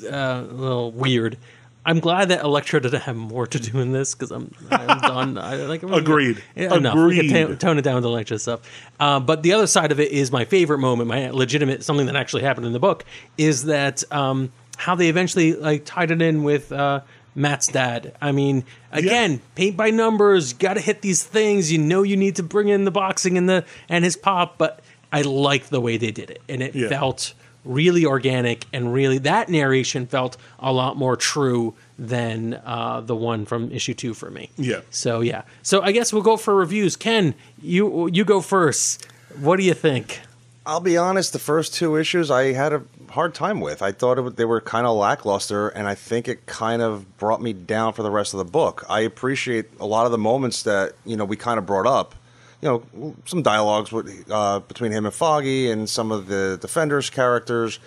uh, 0.05 0.44
a 0.48 0.53
little 0.53 0.90
weird. 0.92 1.38
I'm 1.87 2.01
glad 2.01 2.29
that 2.29 2.42
Elektra 2.42 2.83
didn't 2.83 3.01
have 3.03 3.16
more 3.16 3.46
to 3.46 3.59
do 3.59 3.79
in 3.81 3.92
this 3.92 4.14
because 4.14 4.31
I'm, 4.31 4.53
I'm 4.70 4.98
done. 5.01 5.38
I, 5.38 5.57
like 5.66 5.83
I'm- 5.83 5.94
Agreed. 5.94 6.42
Yeah, 6.55 6.74
enough. 6.74 6.96
We 6.96 7.16
can 7.16 7.29
ta- 7.31 7.37
Agreed. 7.44 7.61
tone 7.61 7.79
it 7.79 7.83
down 7.83 7.94
with 7.94 8.05
Elektra 8.05 8.38
stuff. 8.38 8.61
Uh, 9.01 9.20
but 9.20 9.42
the 9.42 9.55
other 9.55 9.66
side 9.66 9.90
of 9.90 9.98
it 9.98 10.12
is 10.12 10.31
my 10.31 10.44
favorite 10.44 10.79
moment, 10.79 11.09
my 11.09 11.31
legitimate 11.31 11.83
something 11.85 12.05
that 12.07 12.16
actually 12.16 12.42
happened 12.42 12.66
in 12.66 12.72
the 12.74 12.79
book 12.81 13.05
is 13.38 13.64
that 13.64 14.05
um, 14.12 14.53
how 14.77 14.96
they 14.96 15.09
eventually 15.09 15.55
like 15.55 15.87
tied 15.87 16.11
it 16.11 16.20
in 16.20 16.42
with 16.44 16.70
uh, 16.72 17.01
Matt's 17.38 17.68
dad. 17.68 18.14
I 18.20 18.33
mean, 18.33 18.64
again, 18.92 19.40
paint 19.55 19.77
by 19.77 19.90
numbers. 19.90 20.53
Got 20.53 20.74
to 20.74 20.81
hit 20.81 21.01
these 21.03 21.22
things. 21.22 21.70
You 21.72 21.79
know, 21.79 22.03
you 22.03 22.16
need 22.16 22.37
to 22.37 22.42
bring 22.42 22.68
in 22.68 22.85
the 22.85 22.90
boxing 22.90 23.38
and 23.38 23.48
the 23.48 23.64
and 23.88 24.05
his 24.05 24.16
pop. 24.16 24.59
But 24.59 24.81
I 25.12 25.22
like 25.22 25.68
the 25.68 25.81
way 25.81 25.96
they 25.96 26.11
did 26.11 26.31
it, 26.31 26.42
and 26.48 26.62
it 26.62 26.74
Yeah. 26.74 26.88
felt 26.88 27.33
really 27.64 28.05
organic 28.07 28.64
and 28.72 28.94
really 28.94 29.18
that 29.18 29.48
narration 29.51 30.07
felt 30.07 30.37
a 30.59 30.72
lot 30.72 30.96
more 30.96 31.16
true 31.16 31.74
than 31.98 32.55
uh, 32.64 33.01
the 33.03 33.14
one 33.16 33.44
from 33.44 33.70
issue 33.72 33.92
two 33.92 34.14
for 34.14 34.31
me. 34.31 34.48
Yeah. 34.57 34.81
So 34.90 35.20
yeah. 35.20 35.42
So 35.62 35.83
I 35.83 35.92
guess 35.92 36.12
we'll 36.12 36.22
go 36.22 36.37
for 36.37 36.55
reviews. 36.55 36.96
Ken, 36.96 37.35
you 37.62 38.09
you 38.12 38.24
go 38.24 38.40
first. 38.40 39.07
What 39.38 39.57
do 39.59 39.64
you 39.64 39.74
think? 39.74 40.20
I'll 40.66 40.81
be 40.81 40.96
honest. 40.96 41.33
The 41.33 41.38
first 41.38 41.74
two 41.74 41.96
issues 41.96 42.31
I 42.31 42.53
had 42.53 42.72
a 42.72 42.83
hard 43.08 43.34
time 43.34 43.60
with. 43.60 43.82
I 43.82 43.92
thought 43.92 44.18
it, 44.18 44.36
they 44.36 44.44
were 44.44 44.60
kind 44.60 44.86
of 44.86 44.96
lackluster, 44.96 45.68
and 45.68 45.86
I 45.86 45.94
think 45.94 46.28
it 46.28 46.46
kind 46.46 46.82
of 46.82 47.18
brought 47.18 47.42
me 47.42 47.52
down 47.52 47.92
for 47.92 48.02
the 48.02 48.10
rest 48.10 48.34
of 48.34 48.38
the 48.38 48.44
book. 48.44 48.84
I 48.88 49.00
appreciate 49.00 49.66
a 49.80 49.86
lot 49.86 50.06
of 50.06 50.12
the 50.12 50.18
moments 50.18 50.62
that 50.64 50.92
you 51.04 51.16
know 51.16 51.24
we 51.24 51.36
kind 51.36 51.58
of 51.58 51.66
brought 51.66 51.86
up. 51.86 52.14
You 52.60 52.68
know, 52.68 53.14
some 53.24 53.42
dialogues 53.42 53.92
with, 53.92 54.28
uh, 54.30 54.58
between 54.60 54.90
him 54.90 55.06
and 55.06 55.14
Foggy, 55.14 55.70
and 55.70 55.88
some 55.88 56.10
of 56.10 56.26
the 56.26 56.58
Defenders 56.60 57.08
characters. 57.10 57.78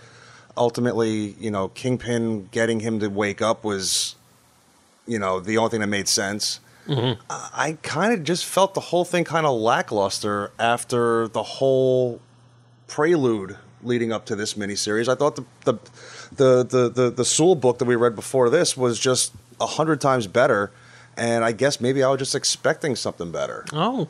Ultimately, 0.55 1.35
you 1.39 1.51
know, 1.51 1.69
Kingpin 1.69 2.47
getting 2.51 2.79
him 2.81 2.99
to 2.99 3.07
wake 3.07 3.41
up 3.41 3.63
was, 3.63 4.15
you 5.07 5.19
know, 5.19 5.39
the 5.39 5.57
only 5.57 5.71
thing 5.71 5.81
that 5.81 5.87
made 5.87 6.07
sense. 6.07 6.59
I, 7.29 7.49
I 7.53 7.77
kind 7.83 8.13
of 8.13 8.23
just 8.23 8.45
felt 8.45 8.73
the 8.73 8.81
whole 8.81 9.05
thing 9.05 9.23
kind 9.23 9.45
of 9.45 9.59
lackluster 9.59 10.51
after 10.59 11.27
the 11.27 11.43
whole 11.43 12.19
prelude 12.87 13.57
leading 13.83 14.11
up 14.11 14.25
to 14.27 14.35
this 14.35 14.53
miniseries. 14.55 15.07
I 15.07 15.15
thought 15.15 15.35
the 15.35 15.45
the 15.65 15.73
the 16.35 16.63
the 16.63 16.89
the, 16.89 17.09
the 17.11 17.25
Soule 17.25 17.55
book 17.55 17.79
that 17.79 17.85
we 17.85 17.95
read 17.95 18.15
before 18.15 18.49
this 18.49 18.75
was 18.77 18.99
just 18.99 19.33
a 19.59 19.65
hundred 19.65 20.01
times 20.01 20.27
better, 20.27 20.71
and 21.17 21.43
I 21.43 21.51
guess 21.51 21.79
maybe 21.81 22.03
I 22.03 22.09
was 22.09 22.19
just 22.19 22.35
expecting 22.35 22.95
something 22.95 23.31
better. 23.31 23.65
Oh, 23.73 24.07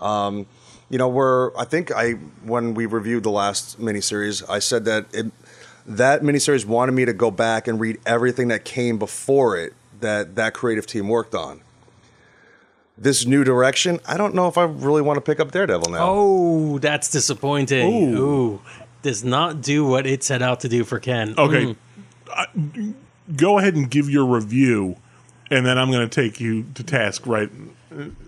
um, 0.00 0.46
You 0.90 0.98
know, 0.98 1.08
where 1.08 1.56
I 1.58 1.64
think 1.64 1.90
I 1.92 2.12
when 2.44 2.74
we 2.74 2.86
reviewed 2.86 3.22
the 3.24 3.30
last 3.30 3.80
miniseries, 3.80 4.42
I 4.48 4.58
said 4.58 4.84
that 4.84 5.06
it, 5.12 5.26
that 5.86 6.22
miniseries 6.22 6.64
wanted 6.64 6.92
me 6.92 7.04
to 7.04 7.12
go 7.12 7.30
back 7.30 7.66
and 7.68 7.78
read 7.80 7.98
everything 8.06 8.48
that 8.48 8.64
came 8.64 8.98
before 8.98 9.56
it 9.56 9.72
that 10.00 10.34
that 10.36 10.54
creative 10.54 10.86
team 10.86 11.08
worked 11.08 11.34
on. 11.34 11.60
This 12.96 13.26
new 13.26 13.42
direction, 13.42 13.98
I 14.06 14.16
don't 14.16 14.36
know 14.36 14.46
if 14.46 14.56
I 14.56 14.62
really 14.62 15.02
want 15.02 15.16
to 15.16 15.20
pick 15.20 15.40
up 15.40 15.50
Daredevil 15.50 15.90
now. 15.90 15.98
oh, 16.08 16.78
that's 16.78 17.10
disappointing. 17.10 17.92
Ooh. 17.92 18.18
Ooh. 18.22 18.60
Does 19.04 19.22
not 19.22 19.60
do 19.60 19.84
what 19.86 20.06
it 20.06 20.24
set 20.24 20.42
out 20.42 20.58
to 20.60 20.68
do 20.68 20.82
for 20.82 20.98
Ken. 20.98 21.34
Okay, 21.38 21.76
I- 22.28 22.46
go 23.36 23.58
ahead 23.58 23.76
and 23.76 23.88
give 23.88 24.10
your 24.10 24.26
review, 24.26 24.96
and 25.50 25.64
then 25.64 25.78
I'm 25.78 25.92
going 25.92 26.08
to 26.08 26.12
take 26.22 26.40
you 26.40 26.64
to 26.74 26.82
task. 26.82 27.26
Right? 27.26 27.50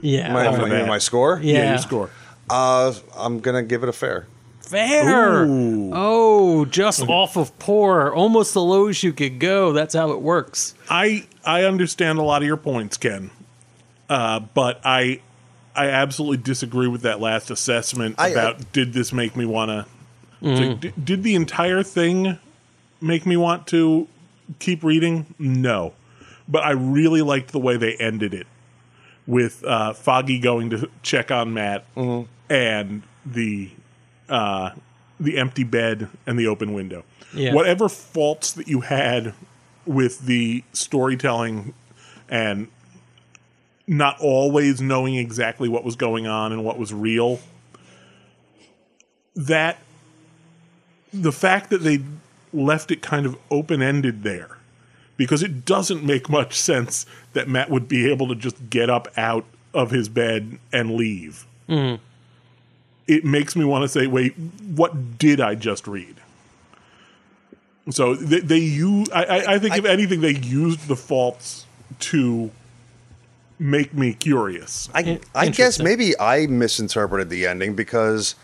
Yeah, 0.00 0.32
my, 0.32 0.46
off 0.46 0.58
my, 0.58 0.68
bat. 0.68 0.86
my 0.86 0.98
score? 0.98 1.40
Yeah. 1.42 1.70
your 1.70 1.78
score. 1.78 2.10
Uh, 2.48 2.94
I'm 3.16 3.40
gonna 3.40 3.64
give 3.64 3.82
it 3.82 3.88
a 3.88 3.92
fair. 3.92 4.28
fair. 4.60 5.44
Ooh. 5.44 5.90
Oh, 5.92 6.64
just 6.66 7.02
off 7.02 7.36
of 7.36 7.58
poor, 7.58 8.12
almost 8.14 8.54
the 8.54 8.62
lowest 8.62 9.02
you 9.02 9.12
could 9.12 9.40
go. 9.40 9.72
That's 9.72 9.94
how 9.94 10.12
it 10.12 10.20
works. 10.20 10.74
I 10.88 11.26
I 11.44 11.64
understand 11.64 12.20
a 12.20 12.22
lot 12.22 12.42
of 12.42 12.46
your 12.46 12.56
points, 12.56 12.96
Ken, 12.96 13.32
uh, 14.08 14.38
but 14.38 14.80
I 14.84 15.20
I 15.74 15.88
absolutely 15.88 16.36
disagree 16.36 16.86
with 16.86 17.02
that 17.02 17.18
last 17.20 17.50
assessment 17.50 18.14
I- 18.18 18.28
about 18.28 18.72
did 18.72 18.92
this 18.92 19.12
make 19.12 19.34
me 19.34 19.44
want 19.44 19.70
to. 19.70 19.86
Did, 20.42 21.04
did 21.04 21.22
the 21.22 21.34
entire 21.34 21.82
thing 21.82 22.38
make 23.00 23.26
me 23.26 23.36
want 23.36 23.66
to 23.68 24.06
keep 24.58 24.84
reading? 24.84 25.34
No, 25.38 25.94
but 26.48 26.62
I 26.62 26.70
really 26.70 27.22
liked 27.22 27.52
the 27.52 27.58
way 27.58 27.76
they 27.76 27.94
ended 27.96 28.34
it 28.34 28.46
with 29.26 29.64
uh, 29.64 29.92
Foggy 29.92 30.38
going 30.38 30.70
to 30.70 30.88
check 31.02 31.30
on 31.30 31.54
Matt 31.54 31.84
and 32.48 33.02
the 33.24 33.70
uh, 34.28 34.70
the 35.18 35.38
empty 35.38 35.64
bed 35.64 36.08
and 36.26 36.38
the 36.38 36.46
open 36.46 36.72
window. 36.74 37.04
Yeah. 37.32 37.54
Whatever 37.54 37.88
faults 37.88 38.52
that 38.52 38.68
you 38.68 38.80
had 38.82 39.34
with 39.84 40.20
the 40.20 40.62
storytelling 40.72 41.74
and 42.28 42.68
not 43.86 44.18
always 44.20 44.80
knowing 44.80 45.14
exactly 45.14 45.68
what 45.68 45.84
was 45.84 45.96
going 45.96 46.26
on 46.26 46.52
and 46.52 46.64
what 46.64 46.78
was 46.78 46.92
real, 46.92 47.40
that 49.34 49.78
the 51.12 51.32
fact 51.32 51.70
that 51.70 51.78
they 51.78 52.02
left 52.52 52.90
it 52.90 53.02
kind 53.02 53.26
of 53.26 53.36
open 53.50 53.82
ended 53.82 54.22
there 54.22 54.56
because 55.16 55.42
it 55.42 55.64
doesn't 55.64 56.04
make 56.04 56.28
much 56.28 56.54
sense 56.54 57.06
that 57.32 57.48
Matt 57.48 57.70
would 57.70 57.88
be 57.88 58.10
able 58.10 58.28
to 58.28 58.34
just 58.34 58.70
get 58.70 58.90
up 58.90 59.08
out 59.16 59.44
of 59.72 59.90
his 59.90 60.08
bed 60.08 60.58
and 60.72 60.94
leave. 60.94 61.46
Mm-hmm. 61.68 62.02
It 63.06 63.24
makes 63.24 63.54
me 63.56 63.64
want 63.64 63.82
to 63.82 63.88
say, 63.88 64.06
wait, 64.06 64.34
what 64.36 65.18
did 65.18 65.40
I 65.40 65.54
just 65.54 65.86
read? 65.86 66.16
So 67.90 68.14
they, 68.14 68.40
they 68.40 68.58
use. 68.58 69.08
I, 69.10 69.24
I, 69.24 69.54
I 69.54 69.58
think 69.58 69.76
if 69.76 69.84
anything, 69.84 70.20
they 70.20 70.34
used 70.34 70.88
the 70.88 70.96
faults 70.96 71.66
to 72.00 72.50
make 73.58 73.94
me 73.94 74.12
curious. 74.12 74.90
I, 74.92 75.20
I 75.34 75.48
guess 75.50 75.78
maybe 75.78 76.18
I 76.18 76.46
misinterpreted 76.46 77.30
the 77.30 77.46
ending 77.46 77.74
because, 77.74 78.34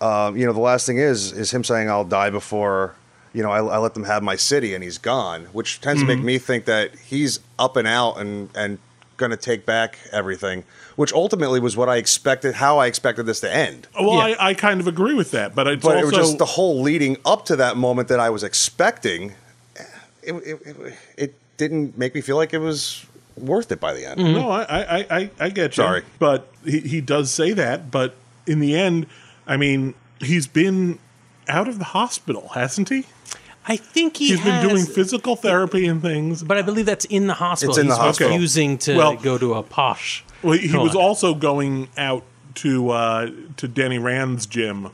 um, 0.00 0.36
you 0.36 0.46
know, 0.46 0.52
the 0.52 0.60
last 0.60 0.86
thing 0.86 0.98
is 0.98 1.32
is 1.32 1.50
him 1.52 1.64
saying 1.64 1.88
I'll 1.90 2.04
die 2.04 2.30
before, 2.30 2.94
you 3.32 3.42
know, 3.42 3.50
I, 3.50 3.58
I 3.58 3.78
let 3.78 3.94
them 3.94 4.04
have 4.04 4.22
my 4.22 4.36
city 4.36 4.74
and 4.74 4.82
he's 4.84 4.98
gone, 4.98 5.44
which 5.52 5.80
tends 5.80 6.02
to 6.02 6.06
make 6.06 6.20
me 6.20 6.38
think 6.38 6.64
that 6.66 6.94
he's 6.96 7.40
up 7.58 7.76
and 7.76 7.86
out 7.88 8.18
and 8.20 8.50
and 8.54 8.78
going 9.16 9.30
to 9.32 9.36
take 9.36 9.66
back 9.66 9.98
everything, 10.12 10.62
which 10.94 11.12
ultimately 11.12 11.58
was 11.58 11.76
what 11.76 11.88
I 11.88 11.96
expected, 11.96 12.54
how 12.54 12.78
I 12.78 12.86
expected 12.86 13.26
this 13.26 13.40
to 13.40 13.52
end. 13.52 13.88
Well, 13.98 14.14
Yeah. 14.14 14.36
I, 14.38 14.50
I 14.50 14.54
kind 14.54 14.80
of 14.80 14.86
agree 14.86 15.14
with 15.14 15.32
that, 15.32 15.56
but 15.56 15.66
it's 15.66 15.82
But 15.82 15.96
also 15.96 16.02
it 16.02 16.04
was 16.04 16.14
just 16.14 16.38
the 16.38 16.44
whole 16.44 16.80
leading 16.82 17.16
up 17.26 17.44
to 17.46 17.56
that 17.56 17.76
moment 17.76 18.06
that 18.08 18.20
I 18.20 18.30
was 18.30 18.44
expecting. 18.44 19.32
It, 20.22 20.34
it, 20.36 20.60
it, 20.64 20.94
it 21.16 21.34
didn't 21.56 21.98
make 21.98 22.14
me 22.14 22.20
feel 22.20 22.36
like 22.36 22.54
it 22.54 22.58
was 22.58 23.04
worth 23.36 23.72
it 23.72 23.80
by 23.80 23.92
the 23.92 24.04
end. 24.08 24.20
No, 24.20 24.50
I, 24.50 24.62
I, 24.62 25.06
I, 25.18 25.30
I 25.40 25.48
get 25.48 25.76
you. 25.76 25.82
Sorry. 25.82 26.02
but 26.20 26.52
he, 26.64 26.78
he 26.80 27.00
does 27.00 27.32
say 27.32 27.52
that. 27.54 27.90
But 27.90 28.14
in 28.46 28.60
the 28.60 28.76
end, 28.76 29.06
I 29.48 29.56
mean, 29.56 29.94
he's 30.20 30.46
been 30.46 30.98
out 31.48 31.66
of 31.66 31.78
the 31.78 31.86
hospital, 31.86 32.50
hasn't 32.54 32.90
he? 32.90 33.06
I 33.66 33.76
think 33.76 34.16
he 34.18 34.28
He's 34.28 34.40
has, 34.40 34.62
been 34.62 34.68
doing 34.70 34.86
physical 34.86 35.36
therapy 35.36 35.86
and 35.86 36.00
things. 36.00 36.42
but 36.42 36.56
I 36.56 36.62
believe 36.62 36.86
that's 36.86 37.04
in 37.06 37.26
the 37.26 37.34
hospital. 37.34 37.70
It's 37.72 37.78
in 37.78 37.88
the 37.88 37.94
He's 37.94 37.98
hospital. 38.02 38.32
refusing 38.32 38.78
to 38.78 38.96
Well- 38.96 39.16
go 39.16 39.36
to 39.38 39.54
a 39.54 39.62
posh. 39.62 40.24
Well, 40.42 40.56
he, 40.56 40.68
he 40.68 40.76
was 40.76 40.94
also 40.94 41.34
going 41.34 41.88
out 41.96 42.22
to 42.56 42.90
uh, 42.90 43.30
to 43.56 43.66
Danny 43.68 43.98
Rand's 43.98 44.46
gym 44.46 44.90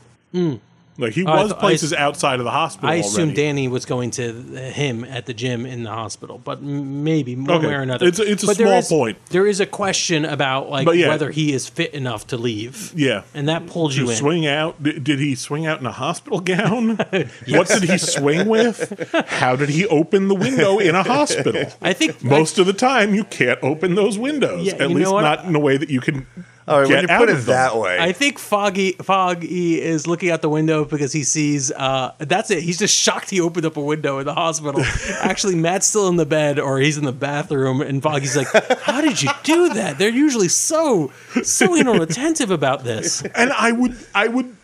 Like 0.96 1.12
he 1.14 1.26
I 1.26 1.42
was 1.42 1.50
th- 1.50 1.57
I 1.57 1.61
places 1.61 1.92
outside 1.92 2.38
of 2.38 2.44
the 2.44 2.52
hospital. 2.52 2.88
I 2.88 2.94
assume. 2.96 3.35
Danny 3.35 3.66
was 3.66 3.85
going 3.85 4.12
to 4.12 4.33
him 4.33 5.02
at 5.04 5.26
the 5.26 5.35
gym 5.35 5.66
in 5.66 5.83
the 5.83 5.90
hospital, 5.90 6.40
but 6.42 6.62
maybe 6.62 7.35
one 7.35 7.50
Okay. 7.50 7.66
way 7.66 7.74
or 7.74 7.80
another. 7.80 8.07
It's 8.07 8.20
a- 8.20 8.30
it's 8.30 8.42
a 8.44 8.46
But 8.46 8.57
small 8.57 8.78
is- 8.78 8.88
point. 8.88 9.18
There 9.30 9.46
is 9.46 9.59
a 9.59 9.66
question 9.66 10.24
about 10.24 10.70
like 10.70 10.87
yeah. 10.94 11.09
whether 11.09 11.30
he 11.33 11.52
is 11.52 11.68
fit 11.68 11.94
enough 11.94 12.28
to 12.28 12.37
leave. 12.37 12.92
Yeah. 12.94 13.22
and 13.35 13.48
that 13.48 13.66
pulls 13.66 13.96
you 13.96 14.04
to 14.04 14.11
in. 14.12 14.16
swing 14.16 14.46
out. 14.46 14.80
Did, 14.83 15.18
he 15.18 15.35
swing 15.35 15.66
out 15.66 15.80
in 15.80 15.87
a 15.87 15.92
hospital 15.92 16.38
gown? 16.40 16.96
What 17.48 17.68
did 17.68 17.83
he 17.90 17.98
swing 17.98 18.48
with? 18.48 19.11
How 19.26 19.57
did 19.57 19.70
he 19.70 19.87
open 19.87 20.28
the 20.28 20.35
window 20.35 20.78
in 20.78 20.94
a 20.94 21.02
hospital? 21.02 21.72
I 21.83 21.92
think 21.92 22.22
Most 22.22 22.59
of 22.59 22.66
the 22.66 22.72
time, 22.72 23.14
you 23.14 23.24
can't 23.24 23.59
open 23.62 23.94
those 23.96 24.16
windows. 24.18 24.66
Yeah, 24.66 24.74
At 24.74 24.90
least 24.90 25.11
not 25.11 25.44
in 25.44 25.54
a 25.57 25.61
way 25.61 25.76
that 25.76 25.90
you 25.90 26.00
can 26.00 26.26
All 26.66 26.81
right, 26.81 26.88
get 26.88 26.94
when 26.94 27.03
you 27.03 27.18
put 27.18 27.29
it 27.29 27.35
them. 27.35 27.46
that 27.46 27.77
way, 27.77 27.98
I 27.98 28.12
think 28.12 28.38
Foggy 28.38 28.92
Foggy 28.92 29.81
is 29.83 30.07
looking 30.07 30.31
out 30.31 30.40
the 30.40 30.48
window 30.48 30.85
because 30.87 31.12
he 31.12 31.22
sees. 31.22 31.70
Uh, 31.70 32.12
that's 32.18 32.50
it. 32.50 32.62
He's 32.62 32.79
just 32.79 32.96
shocked 32.96 33.29
he 33.31 33.40
opened 33.40 33.66
up 33.66 33.77
a 33.77 33.83
window 33.83 34.18
in 34.18 34.24
the 34.24 34.33
hospital. 34.35 34.83
Actually, 35.20 35.57
Matt's 35.57 35.87
still 35.87 36.09
in 36.09 36.16
the 36.16 36.24
bed 36.24 36.59
or 36.59 36.79
he's 36.79 36.96
in 36.96 37.05
the 37.05 37.12
bathroom, 37.12 37.83
and 37.83 38.03
Foggy's 38.03 38.35
like, 38.37 38.48
"How 38.81 39.03
did 39.03 39.20
you 39.22 39.29
do 39.42 39.74
that? 39.74 39.98
They're 39.98 40.09
usually 40.09 40.48
so 40.48 41.12
so 41.42 41.74
inattentive 41.77 42.50
about 42.50 42.83
this." 42.85 43.22
And 43.35 43.53
I 43.53 43.72
would, 43.72 43.94
I 44.14 44.29
would, 44.29 44.57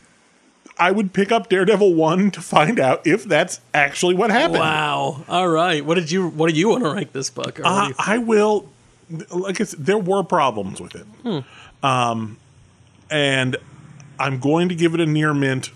I 0.78 0.92
would 0.92 1.12
pick 1.12 1.30
up 1.30 1.50
Daredevil 1.50 1.92
one 1.94 2.30
to 2.30 2.40
find 2.40 2.80
out 2.80 3.06
if 3.06 3.24
that's 3.24 3.60
actually 3.74 4.14
what 4.14 4.30
happened. 4.30 4.60
Wow. 4.60 5.22
All 5.28 5.48
right. 5.48 5.84
What 5.84 5.96
did 5.96 6.10
you 6.10 6.28
What 6.30 6.50
do 6.50 6.56
you 6.58 6.70
want 6.70 6.84
to 6.84 6.90
rank 6.94 7.12
this 7.12 7.28
book? 7.28 7.60
Or 7.60 7.64
what 7.64 7.68
do 7.68 7.76
Uh, 7.84 7.88
you- 7.88 7.94
I 7.98 8.16
will. 8.18 8.68
Like 9.30 9.60
I 9.60 9.64
said, 9.64 9.84
there 9.84 9.98
were 9.98 10.22
problems 10.22 10.80
with 10.80 10.94
it, 10.94 11.44
um, 11.82 12.38
and 13.10 13.56
I'm 14.18 14.38
going 14.38 14.68
to 14.68 14.74
give 14.74 14.94
it 14.94 15.00
a 15.00 15.06
near 15.06 15.34
mint, 15.34 15.70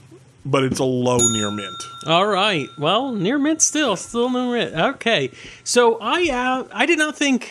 but 0.44 0.62
it's 0.62 0.78
a 0.78 0.84
low 0.84 1.18
near 1.18 1.50
mint. 1.50 1.82
All 2.06 2.26
right. 2.26 2.68
Well, 2.78 3.12
near 3.12 3.38
mint 3.38 3.60
still, 3.62 3.96
still 3.96 4.30
near 4.30 4.52
mint. 4.52 4.74
Okay. 4.96 5.30
So 5.64 5.98
I 6.00 6.28
uh, 6.30 6.68
I 6.72 6.86
did 6.86 6.98
not 6.98 7.16
think 7.16 7.50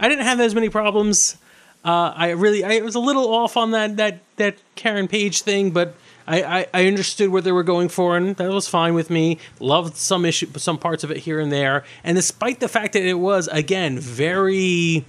I 0.00 0.08
didn't 0.08 0.24
have 0.24 0.40
as 0.40 0.54
many 0.54 0.68
problems. 0.68 1.36
Uh, 1.84 2.12
I 2.14 2.30
really 2.30 2.64
I 2.64 2.80
was 2.80 2.94
a 2.94 3.00
little 3.00 3.32
off 3.32 3.56
on 3.56 3.70
that 3.70 3.96
that 3.98 4.20
that 4.36 4.56
Karen 4.74 5.06
Page 5.08 5.42
thing, 5.42 5.70
but 5.70 5.94
I, 6.26 6.42
I, 6.42 6.66
I 6.74 6.86
understood 6.86 7.30
what 7.30 7.44
they 7.44 7.52
were 7.52 7.62
going 7.62 7.88
for, 7.88 8.16
and 8.16 8.36
that 8.36 8.50
was 8.50 8.68
fine 8.68 8.94
with 8.94 9.10
me. 9.10 9.38
Loved 9.58 9.96
some 9.96 10.24
issue, 10.24 10.46
some 10.56 10.78
parts 10.78 11.02
of 11.04 11.10
it 11.10 11.18
here 11.18 11.40
and 11.40 11.50
there, 11.50 11.84
and 12.04 12.16
despite 12.16 12.60
the 12.60 12.68
fact 12.68 12.92
that 12.92 13.02
it 13.02 13.14
was 13.14 13.48
again 13.48 13.98
very 13.98 15.04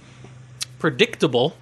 predictable. 0.82 1.54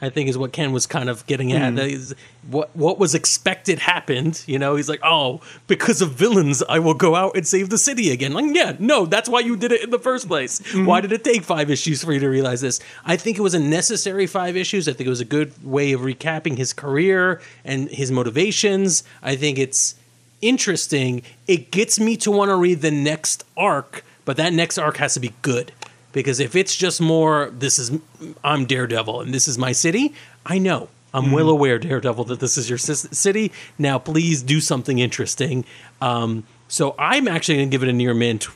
I 0.00 0.10
think 0.10 0.28
is 0.28 0.36
what 0.36 0.52
Ken 0.52 0.72
was 0.72 0.86
kind 0.86 1.08
of 1.08 1.26
getting 1.26 1.52
at. 1.52 1.72
Hmm. 1.72 1.78
Is 1.78 2.14
what 2.48 2.74
what 2.76 3.00
was 3.00 3.14
expected 3.14 3.80
happened. 3.80 4.44
You 4.46 4.60
know, 4.60 4.76
he's 4.76 4.88
like, 4.88 5.00
oh, 5.02 5.40
because 5.66 6.00
of 6.00 6.12
villains, 6.12 6.62
I 6.62 6.78
will 6.78 6.94
go 6.94 7.16
out 7.16 7.36
and 7.36 7.46
save 7.46 7.68
the 7.70 7.78
city 7.78 8.10
again. 8.12 8.32
Like, 8.32 8.54
yeah, 8.54 8.76
no, 8.78 9.06
that's 9.06 9.28
why 9.28 9.40
you 9.40 9.56
did 9.56 9.72
it 9.72 9.82
in 9.82 9.90
the 9.90 9.98
first 9.98 10.28
place. 10.28 10.60
Hmm. 10.72 10.86
Why 10.86 11.00
did 11.00 11.10
it 11.10 11.24
take 11.24 11.42
five 11.42 11.68
issues 11.68 12.04
for 12.04 12.12
you 12.12 12.20
to 12.20 12.28
realize 12.28 12.60
this? 12.60 12.78
I 13.04 13.16
think 13.16 13.38
it 13.38 13.42
was 13.42 13.54
a 13.54 13.58
necessary 13.58 14.28
five 14.28 14.56
issues. 14.56 14.88
I 14.88 14.92
think 14.92 15.06
it 15.08 15.10
was 15.10 15.20
a 15.20 15.24
good 15.36 15.52
way 15.64 15.92
of 15.92 16.02
recapping 16.02 16.56
his 16.56 16.72
career 16.72 17.40
and 17.64 17.88
his 17.88 18.12
motivations. 18.12 19.02
I 19.20 19.34
think 19.34 19.58
it's 19.58 19.96
interesting. 20.40 21.22
It 21.48 21.72
gets 21.72 21.98
me 21.98 22.16
to 22.18 22.30
want 22.30 22.50
to 22.50 22.56
read 22.56 22.82
the 22.82 22.92
next 22.92 23.44
arc, 23.56 24.04
but 24.24 24.36
that 24.36 24.52
next 24.52 24.78
arc 24.78 24.98
has 24.98 25.14
to 25.14 25.20
be 25.20 25.32
good. 25.42 25.72
Because 26.14 26.40
if 26.40 26.56
it's 26.56 26.74
just 26.74 27.02
more, 27.02 27.50
this 27.52 27.78
is 27.78 27.98
I'm 28.42 28.64
Daredevil 28.64 29.20
and 29.20 29.34
this 29.34 29.46
is 29.46 29.58
my 29.58 29.72
city, 29.72 30.14
I 30.46 30.58
know. 30.58 30.88
I'm 31.12 31.30
well 31.30 31.48
aware, 31.48 31.78
Daredevil, 31.78 32.24
that 32.24 32.40
this 32.40 32.58
is 32.58 32.68
your 32.68 32.78
city. 32.78 33.52
Now, 33.78 34.00
please 34.00 34.42
do 34.42 34.60
something 34.60 34.98
interesting. 34.98 35.64
Um, 36.00 36.44
so 36.66 36.96
I'm 36.98 37.28
actually 37.28 37.56
going 37.56 37.70
to 37.70 37.70
give 37.70 37.84
it 37.84 37.88
a 37.88 37.92
near 37.92 38.14
mint 38.14 38.48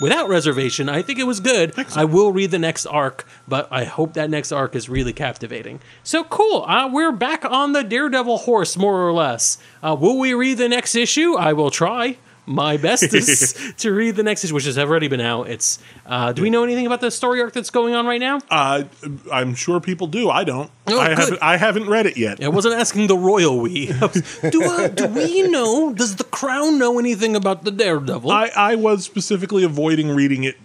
without 0.00 0.28
reservation. 0.28 0.88
I 0.88 1.02
think 1.02 1.18
it 1.18 1.24
was 1.24 1.40
good. 1.40 1.72
I 1.96 2.04
will 2.04 2.32
read 2.32 2.52
the 2.52 2.58
next 2.58 2.86
arc, 2.86 3.26
but 3.48 3.66
I 3.72 3.82
hope 3.82 4.14
that 4.14 4.30
next 4.30 4.52
arc 4.52 4.76
is 4.76 4.88
really 4.88 5.12
captivating. 5.12 5.80
So 6.04 6.22
cool. 6.22 6.64
Uh, 6.68 6.88
we're 6.92 7.10
back 7.10 7.44
on 7.44 7.72
the 7.72 7.82
Daredevil 7.82 8.38
horse, 8.38 8.76
more 8.76 9.06
or 9.06 9.12
less. 9.12 9.58
Uh, 9.82 9.96
will 9.98 10.18
we 10.18 10.34
read 10.34 10.58
the 10.58 10.68
next 10.68 10.94
issue? 10.94 11.34
I 11.34 11.52
will 11.52 11.70
try 11.70 12.18
my 12.46 12.76
bestest 12.76 13.56
to 13.78 13.92
read 13.92 14.16
the 14.16 14.22
next 14.22 14.44
issue, 14.44 14.54
which 14.54 14.64
has 14.64 14.78
already 14.78 15.08
been 15.08 15.20
out. 15.20 15.48
It's. 15.48 15.78
Uh, 16.06 16.32
do 16.32 16.42
we 16.42 16.50
know 16.50 16.64
anything 16.64 16.86
about 16.86 17.00
the 17.00 17.10
story 17.10 17.40
arc 17.40 17.52
that's 17.52 17.70
going 17.70 17.94
on 17.94 18.06
right 18.06 18.20
now? 18.20 18.40
Uh, 18.50 18.84
I'm 19.32 19.54
sure 19.54 19.80
people 19.80 20.06
do. 20.06 20.30
I 20.30 20.44
don't. 20.44 20.70
Oh, 20.86 20.98
I 20.98 21.10
haven't. 21.10 21.38
I 21.42 21.56
haven't 21.56 21.88
read 21.88 22.06
it 22.06 22.16
yet. 22.16 22.42
I 22.42 22.48
wasn't 22.48 22.74
asking 22.74 23.06
the 23.06 23.16
royal 23.16 23.58
we. 23.58 23.86
do, 24.50 24.62
uh, 24.62 24.88
do 24.88 25.06
we 25.06 25.42
know? 25.48 25.92
Does 25.92 26.16
the 26.16 26.24
crown 26.24 26.78
know 26.78 26.98
anything 26.98 27.36
about 27.36 27.64
the 27.64 27.70
Daredevil? 27.70 28.30
I, 28.30 28.50
I 28.54 28.74
was 28.74 29.04
specifically 29.04 29.64
avoiding 29.64 30.10
reading 30.10 30.44
it 30.44 30.56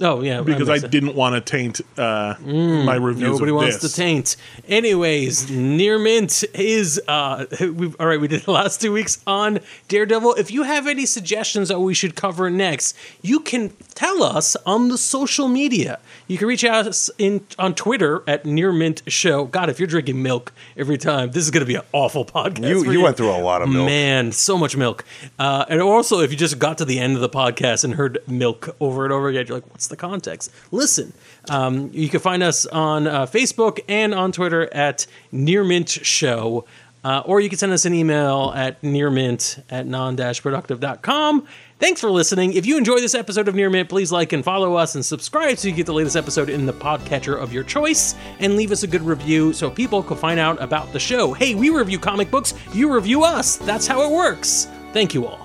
oh 0.00 0.20
yeah, 0.22 0.40
because 0.42 0.68
I 0.68 0.78
sense. 0.78 0.90
didn't 0.90 1.14
want 1.14 1.34
to 1.34 1.40
taint 1.40 1.80
uh, 1.98 2.34
my 2.40 2.94
reviews. 2.96 3.32
Nobody 3.32 3.50
of 3.50 3.56
wants 3.56 3.78
this. 3.78 3.92
to 3.92 3.96
taint. 3.96 4.36
Anyways, 4.68 5.50
Near 5.50 5.98
Mint 5.98 6.42
is 6.54 7.00
uh 7.06 7.46
we've 7.60 7.94
all 8.00 8.06
right, 8.06 8.20
we 8.20 8.28
did 8.28 8.42
the 8.42 8.50
last 8.52 8.80
two 8.80 8.92
weeks 8.92 9.22
on 9.26 9.60
Daredevil. 9.88 10.34
If 10.34 10.50
you 10.50 10.64
have 10.64 10.86
any 10.86 11.06
suggestions 11.06 11.68
that 11.68 11.80
we 11.80 11.94
should 11.94 12.14
cover 12.16 12.50
next, 12.50 12.96
you 13.22 13.40
can 13.40 13.70
tell 13.94 14.22
us 14.22 14.56
on 14.66 14.88
the 14.88 14.98
social 14.98 15.48
media. 15.48 16.00
You 16.26 16.38
can 16.38 16.48
reach 16.48 16.64
us 16.64 17.10
in 17.18 17.46
on 17.58 17.74
Twitter 17.74 18.22
at 18.26 18.44
Near 18.44 18.72
Mint 18.72 19.02
Show. 19.06 19.44
God, 19.44 19.70
if 19.70 19.78
you're 19.78 19.86
drinking 19.86 20.22
milk 20.22 20.52
every 20.76 20.98
time, 20.98 21.30
this 21.30 21.44
is 21.44 21.50
gonna 21.50 21.66
be 21.66 21.76
an 21.76 21.82
awful 21.92 22.24
podcast. 22.24 22.68
You- 22.68 22.84
for 22.84 22.92
you 22.92 23.00
went 23.02 23.16
through 23.16 23.30
a 23.30 23.38
lot 23.40 23.62
of 23.62 23.68
milk. 23.68 23.86
Man, 23.86 24.32
so 24.32 24.58
much 24.58 24.76
milk. 24.76 25.04
Uh, 25.38 25.64
and 25.68 25.80
also 25.80 26.20
if 26.20 26.30
you 26.30 26.36
just 26.36 26.58
got 26.58 26.78
to 26.78 26.84
the 26.84 26.98
end 26.98 27.14
of 27.14 27.20
the 27.20 27.28
podcast 27.28 27.84
and 27.84 27.94
heard 27.94 28.18
milk 28.26 28.74
over 28.80 29.04
and 29.04 29.12
over 29.12 29.28
again, 29.28 29.46
you're 29.46 29.56
like, 29.58 29.70
what's 29.70 29.83
the 29.86 29.96
context? 29.96 30.50
Listen. 30.70 31.12
Um, 31.50 31.90
you 31.92 32.08
can 32.08 32.20
find 32.20 32.42
us 32.42 32.66
on 32.66 33.06
uh, 33.06 33.26
Facebook 33.26 33.80
and 33.88 34.14
on 34.14 34.32
Twitter 34.32 34.72
at 34.72 35.06
Near 35.30 35.64
Mint 35.64 35.88
Show. 35.88 36.64
Uh, 37.04 37.22
or 37.26 37.38
you 37.38 37.50
can 37.50 37.58
send 37.58 37.70
us 37.70 37.84
an 37.84 37.92
email 37.92 38.50
at 38.56 38.82
nearmint 38.82 39.62
at 39.68 39.86
non-productive.com. 39.86 41.46
Thanks 41.78 42.00
for 42.00 42.10
listening. 42.10 42.54
If 42.54 42.64
you 42.64 42.78
enjoy 42.78 42.96
this 42.96 43.14
episode 43.14 43.46
of 43.46 43.54
Near 43.54 43.68
Mint, 43.68 43.90
please 43.90 44.10
like 44.10 44.32
and 44.32 44.42
follow 44.42 44.74
us 44.76 44.94
and 44.94 45.04
subscribe 45.04 45.58
so 45.58 45.68
you 45.68 45.74
get 45.74 45.84
the 45.84 45.92
latest 45.92 46.16
episode 46.16 46.48
in 46.48 46.64
the 46.64 46.72
podcatcher 46.72 47.36
of 47.36 47.52
your 47.52 47.62
choice. 47.62 48.14
And 48.38 48.56
leave 48.56 48.72
us 48.72 48.84
a 48.84 48.86
good 48.86 49.02
review 49.02 49.52
so 49.52 49.68
people 49.68 50.02
can 50.02 50.16
find 50.16 50.40
out 50.40 50.62
about 50.62 50.94
the 50.94 51.00
show. 51.00 51.34
Hey, 51.34 51.54
we 51.54 51.68
review 51.68 51.98
comic 51.98 52.30
books, 52.30 52.54
you 52.72 52.94
review 52.94 53.22
us. 53.22 53.58
That's 53.58 53.86
how 53.86 54.00
it 54.00 54.10
works. 54.10 54.66
Thank 54.94 55.12
you 55.12 55.26
all. 55.26 55.44